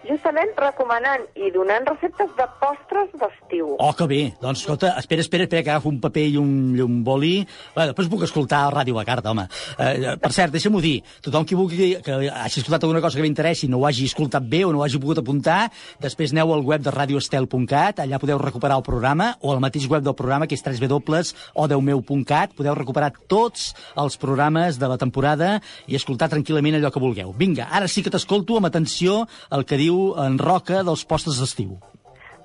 [0.08, 3.74] justament recomanant i donant receptes de postres d'estiu.
[3.78, 4.20] Oh, que bé.
[4.42, 7.36] Doncs, escolta, espera, espera, espera, que agafo un paper i un, i un boli.
[7.74, 9.46] Bé, després puc escoltar a Ràdio La Carta, home.
[9.78, 10.98] Eh, per cert, deixa'm-ho dir.
[11.24, 14.64] Tothom qui vulgui que hagi escoltat alguna cosa que m'interessi, no ho hagi escoltat bé
[14.66, 15.70] o no ho hagi pogut apuntar,
[16.02, 20.04] després aneu al web de radioestel.cat, allà podeu recuperar el programa, o al mateix web
[20.04, 26.30] del programa, que és www.odeumeu.cat, podeu recuperar tots els programes de la temporada i escoltar
[26.32, 27.34] tranquil·lament allò que vulgueu.
[27.38, 29.24] Vinga, ara sí que t'escolto amb atenció
[29.54, 29.93] el que diu
[30.26, 31.76] en Roca dels postres d'estiu.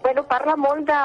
[0.04, 1.00] Bueno, parla molt de,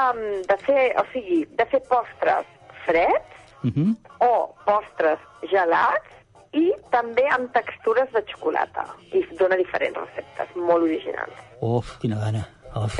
[0.49, 2.45] de fer, o sigui, de fer postres
[2.85, 3.31] freds
[3.65, 3.95] Uh -huh.
[4.19, 5.19] o postres
[5.51, 6.11] gelats
[6.53, 8.85] i també amb textures de xocolata.
[9.11, 11.33] I dona diferents receptes molt originals.
[11.61, 12.43] Uf, quina gana.
[12.75, 12.97] Uf.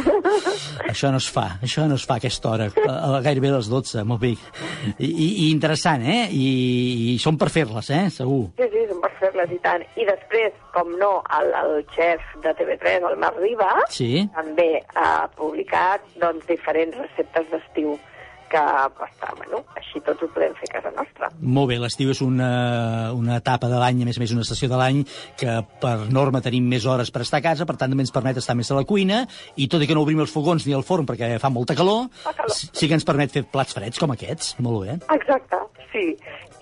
[0.88, 3.68] això no es fa, això no es fa a aquesta hora, a, a gairebé les
[3.72, 4.32] 12, molt bé.
[4.98, 6.30] I, i, i interessant, eh?
[6.32, 6.46] I,
[7.14, 8.06] i són per fer-les, eh?
[8.16, 8.46] Segur.
[8.56, 9.84] Sí, sí, són per fer-les i tant.
[10.00, 14.12] I després, com no, el, el xef de TV3, el Marc Riba, Sí.
[14.36, 17.98] també ha publicat doncs, diferents receptes d'estiu
[18.56, 21.30] que està, bueno, així tots ho podem fer a casa nostra.
[21.42, 22.50] Molt bé, l'estiu és una,
[23.18, 25.04] una etapa de l'any, a més a més una estació de l'any
[25.40, 28.40] que per norma tenim més hores per estar a casa, per tant també ens permet
[28.42, 29.24] estar més a la cuina,
[29.60, 32.08] i tot i que no obrim els fogons ni el forn perquè fa molta calor,
[32.48, 34.56] sí sí que ens permet fer plats freds com aquests.
[34.62, 34.98] Molt bé.
[35.16, 36.06] Exacte, sí.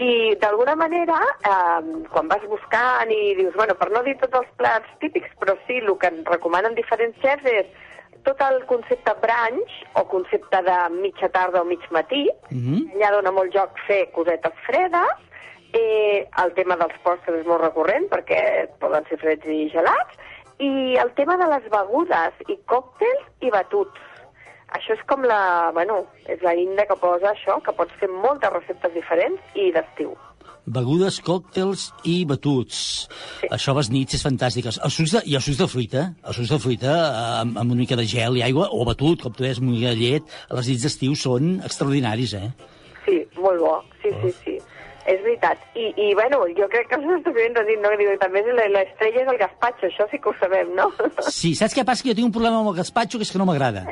[0.03, 1.81] I d'alguna manera, eh,
[2.13, 5.81] quan vas buscant i dius, bueno, per no dir tots els plats típics, però sí,
[5.83, 7.91] el que ens recomanen diferents xefs és
[8.24, 12.82] tot el concepte brunch o concepte de mitja tarda o mig matí, Mm -hmm.
[12.95, 15.17] allà dona molt joc fer cosetes fredes,
[15.74, 20.17] eh, el tema dels postres és molt recurrent perquè poden ser freds i gelats,
[20.59, 23.99] i el tema de les begudes i còctels i batuts.
[24.74, 28.53] Això és com la, bueno, és la inda que posa això, que pots fer moltes
[28.53, 30.15] receptes diferents i d'estiu.
[30.66, 32.78] Begudes, còctels i batuts.
[33.41, 33.49] Sí.
[33.51, 34.70] Això a les nits és fantàstic.
[34.72, 37.76] Els sucs de, I els sucs de fruita, els sucs de fruita eh, amb, amb
[37.76, 39.99] una mica de gel i aigua, o batut, com tu deies, amb una mica de
[39.99, 42.53] llet, a les nits d'estiu són extraordinaris, eh?
[43.03, 44.55] Sí, molt bo, sí, sí, sí.
[45.04, 45.60] És veritat.
[45.76, 47.91] I, i bueno, jo crec que us està fent dir, no?
[47.99, 50.89] Diu, també la- l'estrella és el gazpacho, això sí que ho sabem, no?
[51.30, 52.04] Sí, saps què passa?
[52.04, 53.84] Que jo tinc un problema amb el gazpacho, que és que no m'agrada.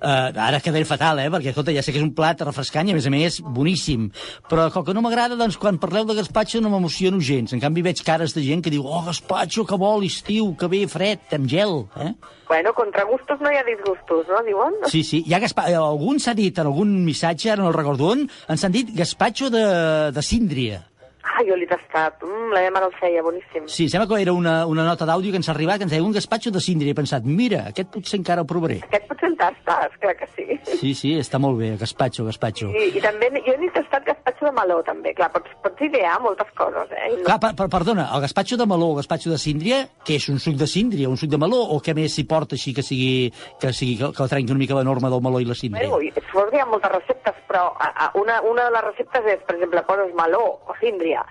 [0.00, 1.28] Uh, ara quedaré fatal, eh?
[1.32, 4.06] Perquè, escolta, ja sé que és un plat refrescant i, a més a més, boníssim.
[4.48, 7.52] Però, com que no m'agrada, doncs, quan parleu de gazpacho no m'emociono gens.
[7.52, 10.86] En canvi, veig cares de gent que diu oh, gazpacho, que bo, l'estiu, que bé,
[10.88, 12.14] fred, amb gel, eh?
[12.50, 14.42] Bueno, contra gustos no hi ha disgustos, no?
[14.42, 14.74] Diuen?
[14.90, 15.22] Sí, sí.
[15.26, 15.68] Hi ha gaspa...
[15.70, 19.62] eh, Algun s'ha dit en algun missatge, no recordo on, ens han dit gazpacho de,
[20.10, 20.80] de síndria.
[21.22, 22.18] Ah, jo l'he tastat.
[22.26, 23.68] Mm, la meva mare el feia, boníssim.
[23.70, 26.02] Sí, sembla que era una, una nota d'àudio que ens ha arribat, que ens deia
[26.02, 26.90] un gazpacho de síndria.
[26.90, 28.80] He pensat, mira, aquest potser encara el provaré.
[28.88, 30.48] Aquest potser el tastes, clar que sí.
[30.80, 32.72] Sí, sí, està molt bé, gazpacho, gazpacho.
[32.74, 34.09] I, i també jo n'he tastat
[34.40, 35.12] gazpacho de meló, també.
[35.14, 37.10] Clar, pots, pots idear moltes coses, eh?
[37.16, 40.28] No, Clar, per, per, perdona, el gazpacho de meló o gazpacho de síndria, què és,
[40.28, 42.82] un suc de síndria, un suc de meló, o què més s'hi porta així que
[42.82, 43.30] sigui,
[43.60, 45.88] que, sigui, que, que trenqui una mica la norma del meló i la síndria?
[45.90, 49.30] Bueno, suposo que hi ha moltes receptes, però a, a, una, una de les receptes
[49.36, 51.24] és, per exemple, poses meló o síndria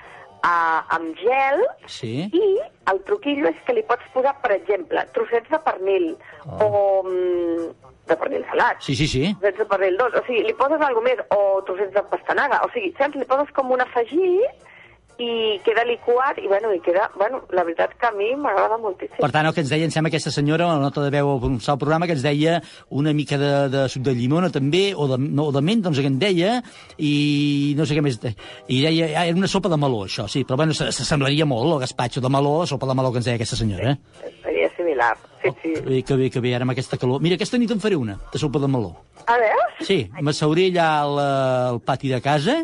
[0.43, 2.29] a, amb gel Sí.
[2.33, 2.59] i
[2.91, 6.09] el truquillo és que li pots posar, per exemple, trossets de pernil
[6.45, 6.63] Oh.
[6.63, 7.67] o mm,
[8.09, 8.79] de pernil salat.
[8.81, 9.35] Sí, sí, sí.
[9.39, 12.71] Trossets de pernil dolç, o sigui, li poses alguna més, o trossets de pastanaga, o
[12.73, 13.15] sigui, saps?
[13.19, 14.65] Li poses com un afegit
[15.19, 19.19] i queda liquat i, bueno, i queda, bueno, la veritat que a mi m'agrada moltíssim.
[19.19, 21.41] Per tant, el que ens deia, em sembla, aquesta senyora, la nota de veu al
[21.43, 22.59] començar el programa, que ens deia
[22.95, 25.99] una mica de, de suc de llimona, també, o de, no, o de ment, doncs,
[25.99, 26.59] que en deia,
[26.97, 28.19] i no sé què més...
[28.19, 31.83] I deia, ah, era una sopa de meló, això, sí, però, bueno, s'assemblaria molt, el
[31.83, 34.31] gazpacho de meló, la sopa de meló que ens deia aquesta senyora, eh?
[34.45, 35.73] Seria similar, sí, sí.
[35.73, 37.19] Que bé, que bé, que bé, ara amb aquesta calor.
[37.23, 38.95] Mira, aquesta nit en faré una, de sopa de meló.
[39.27, 39.67] A veure?
[39.83, 42.61] Sí, m'asseuré allà al, eh, al pati de casa,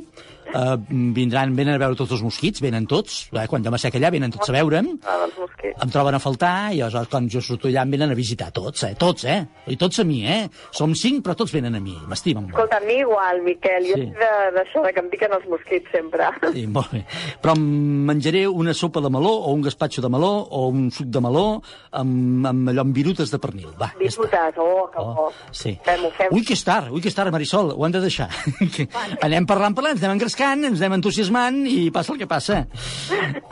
[0.55, 4.11] eh, vindran, venen a veure tots els mosquits, venen tots, eh, quan demà sec allà
[4.11, 5.81] venen tots a veure'm, Ah, mosquits.
[5.83, 8.83] em troben a faltar, i aleshores quan jo surto allà em venen a visitar tots,
[8.83, 11.95] eh, tots, eh, i tots a mi, eh, som cinc però tots venen a mi,
[12.07, 12.53] m'estimen molt.
[12.55, 14.05] Escolta, a mi igual, Miquel, jo Sí.
[14.05, 16.25] de- d'això de, que em piquen els mosquits sempre.
[16.53, 17.05] Sí, molt bé.
[17.41, 21.07] Però em menjaré una sopa de meló, o un gazpacho de meló, o un suc
[21.07, 23.69] de meló, amb, amb allò amb virutes de pernil.
[23.79, 23.91] Va.
[23.99, 25.31] Disfrutes, oh, que bo.
[25.51, 25.77] Sí.
[25.83, 26.33] Fem-ho, fem-ho.
[26.35, 28.29] Ui, que és tard, ui, que és tard, Marisol, ho hem de deixar.
[28.75, 28.87] Que
[29.21, 32.65] anem parlant, parlant, anem engrescant, ens anem entusiasmant i passa el que passa.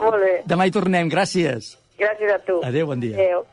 [0.00, 0.34] Molt bé.
[0.46, 1.74] Demà hi tornem, gràcies.
[1.98, 2.60] Gràcies a tu.
[2.64, 3.16] Adéu, bon dia.
[3.16, 3.44] Adéu.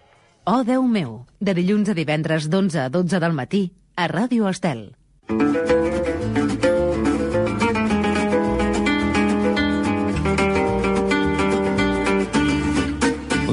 [0.46, 4.88] Oh, Déu meu, de dilluns a divendres d'11 a 12 del matí, a Ràdio Estel.
[5.30, 6.01] Un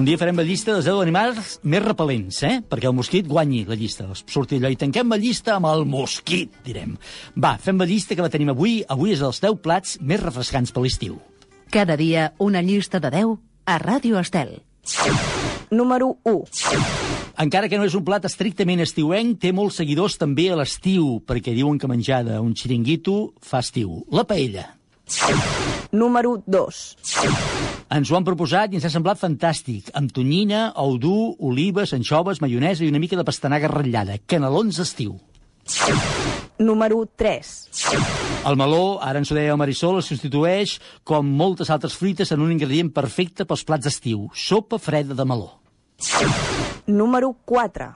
[0.09, 2.55] dia farem la llista dels 10 animals més repel·lents, eh?
[2.65, 4.07] Perquè el mosquit guanyi la llista.
[4.17, 6.95] Surti allò i tanquem la llista amb el mosquit, direm.
[7.37, 8.79] Va, fem la llista que la tenim avui.
[8.89, 11.19] Avui és els 10 plats més refrescants per l'estiu.
[11.69, 13.37] Cada dia una llista de 10
[13.69, 14.57] a Ràdio Estel.
[15.69, 16.41] Número 1.
[17.45, 21.53] Encara que no és un plat estrictament estiuenc, té molts seguidors també a l'estiu, perquè
[21.53, 24.07] diuen que menjar d'un xiringuito fa estiu.
[24.09, 24.78] La paella.
[25.93, 26.81] Número 2.
[27.89, 32.43] Ens ho han proposat i ens ha semblat fantàstic, amb tonyina, ou dur, olives, anxoves,
[32.45, 34.19] maionesa i una mica de pastanaga ratllada.
[34.29, 35.17] Canelons d'estiu.
[36.59, 37.55] Número 3.
[38.49, 42.45] El meló, ara ens ho deia el Marisol, es substitueix, com moltes altres fruites, en
[42.45, 44.29] un ingredient perfecte pels plats d'estiu.
[44.35, 45.55] Sopa freda de meló.
[46.89, 47.89] Número 4.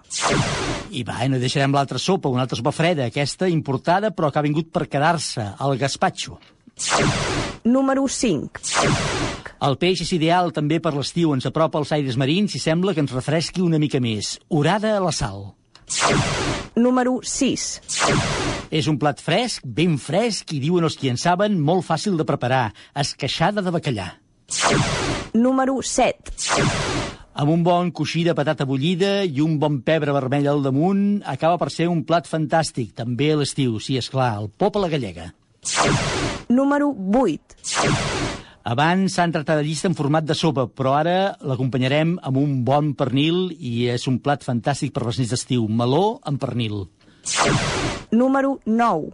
[0.92, 4.44] I va, no deixarem l'altra sopa, una altra sopa freda, aquesta importada però que ha
[4.44, 6.36] vingut per quedar-se, el gazpacho.
[7.64, 8.62] Número 5.
[9.62, 13.02] El peix és ideal també per l'estiu, ens apropa als aires marins i sembla que
[13.04, 14.38] ens refresqui una mica més.
[14.50, 15.52] Orada a la sal.
[16.74, 17.66] Número 6.
[18.72, 22.26] És un plat fresc, ben fresc, i diuen els qui en saben, molt fàcil de
[22.26, 22.72] preparar.
[22.96, 24.08] Esqueixada de bacallà.
[25.34, 26.34] Número 7.
[27.32, 31.56] amb un bon coixí de patata bullida i un bon pebre vermell al damunt, acaba
[31.58, 34.90] per ser un plat fantàstic, també a l'estiu, sí, és clar, el pop a la
[34.92, 35.30] gallega.
[36.48, 37.40] Número 8.
[38.64, 42.60] Abans s'ha entrat a la llista en format de sopa, però ara l'acompanyarem amb un
[42.66, 46.84] bon pernil i és un plat fantàstic per les nits d'estiu, meló amb pernil.
[48.12, 49.10] Número 9.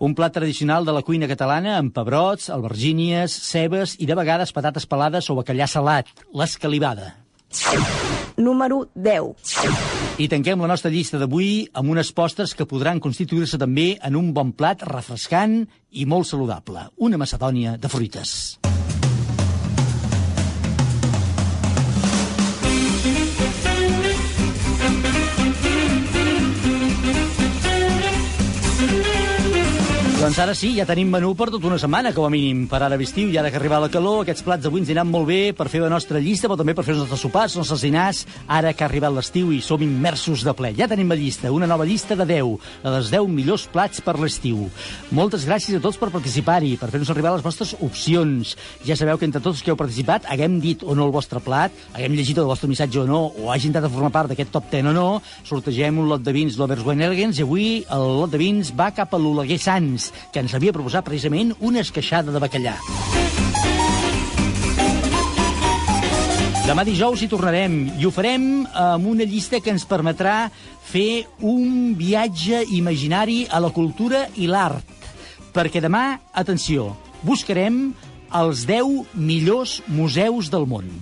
[0.00, 4.86] Un plat tradicional de la cuina catalana amb pebrots, albergínies, cebes i de vegades patates
[4.86, 7.14] pelades o bacallà salat, l'escalivada.
[8.38, 9.99] Número 10.
[10.20, 14.34] I tanquem la nostra llista d'avui amb unes postres que podran constituir-se també en un
[14.36, 15.62] bon plat refrescant
[15.96, 18.59] i molt saludable, una macedònia de fruites.
[30.30, 32.94] Doncs ara sí, ja tenim menú per tota una setmana, com a mínim, per ara
[33.02, 35.64] estiu i ara que arriba la calor, aquests plats d'avui ens aniran molt bé per
[35.66, 38.70] fer la nostra llista, però també per fer els nostres sopars, els nostres dinars, ara
[38.72, 40.70] que ha arribat l'estiu i som immersos de ple.
[40.78, 44.14] Ja tenim la llista, una nova llista de 10, la dels 10 millors plats per
[44.20, 44.68] l'estiu.
[45.10, 48.54] Moltes gràcies a tots per participar-hi, per fer-nos arribar les vostres opcions.
[48.86, 51.74] Ja sabeu que entre tots que heu participat haguem dit o no el vostre plat,
[51.90, 54.92] haguem llegit el vostre missatge o no, o hagi intentat formar part d'aquest top 10
[54.92, 55.08] o no,
[55.42, 59.10] sortegem un lot de vins Lovers Elegance i avui el lot de vins va cap
[59.10, 62.76] a l'Oleguer Sants, que ens havia proposat precisament una esqueixada de bacallà.
[66.70, 68.44] Demà dijous hi tornarem i ho farem
[68.78, 70.50] amb una llista que ens permetrà
[70.86, 74.86] fer un viatge imaginari a la cultura i l'art.
[75.50, 76.92] Perquè demà, atenció,
[77.26, 77.88] buscarem
[78.38, 80.92] els 10 millors museus del món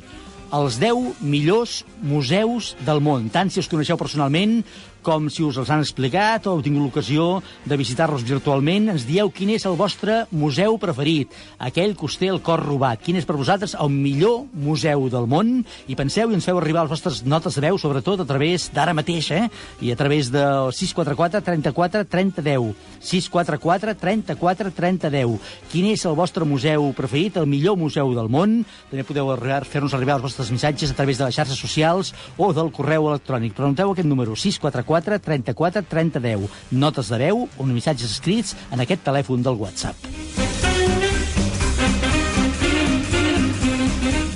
[0.54, 4.62] els 10 millors museus del món, tant si els coneixeu personalment
[5.02, 9.30] com si us els han explicat o heu tingut l'ocasió de visitar-los virtualment, ens dieu
[9.34, 13.26] quin és el vostre museu preferit, aquell que us té el cor robat, quin és
[13.28, 17.22] per vosaltres el millor museu del món, i penseu i ens feu arribar les vostres
[17.24, 19.46] notes de veu, sobretot a través d'ara mateix, eh?
[19.80, 25.38] i a través de 644 34 30 10, 644 34 30 10.
[25.72, 28.60] Quin és el vostre museu preferit, el millor museu del món?
[28.90, 29.30] També podeu
[29.68, 33.54] fer-nos arribar els vostres missatges a través de les xarxes socials o del correu electrònic.
[33.56, 34.87] Pregunteu aquest número, 644
[35.20, 36.48] 34 30 10.
[36.72, 40.57] Notes de veu o missatges escrits en aquest telèfon del WhatsApp.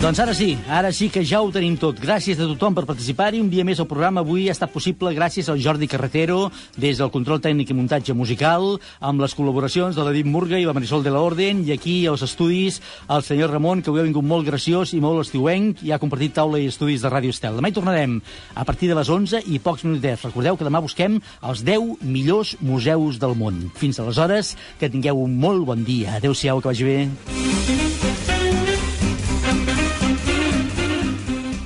[0.02, 2.00] Doncs ara sí, ara sí que ja ho tenim tot.
[2.02, 3.38] Gràcies a tothom per participar-hi.
[3.38, 7.12] Un dia més al programa avui ha estat possible gràcies al Jordi Carretero, des del
[7.14, 11.12] control tècnic i muntatge musical, amb les col·laboracions de l'Edip Murga i la Marisol de
[11.14, 14.90] la Orden, i aquí als estudis el senyor Ramon, que avui ha vingut molt graciós
[14.90, 17.62] i molt estiuenc, i ha compartit taula i estudis de Ràdio Estel.
[17.62, 18.18] Demà hi tornarem
[18.58, 20.26] a partir de les 11 i pocs minutets.
[20.26, 23.68] Recordeu que demà busquem els 10 millors museus del món.
[23.78, 26.18] Fins aleshores, que tingueu un molt bon dia.
[26.18, 28.11] Adéu-siau, que vagi bé.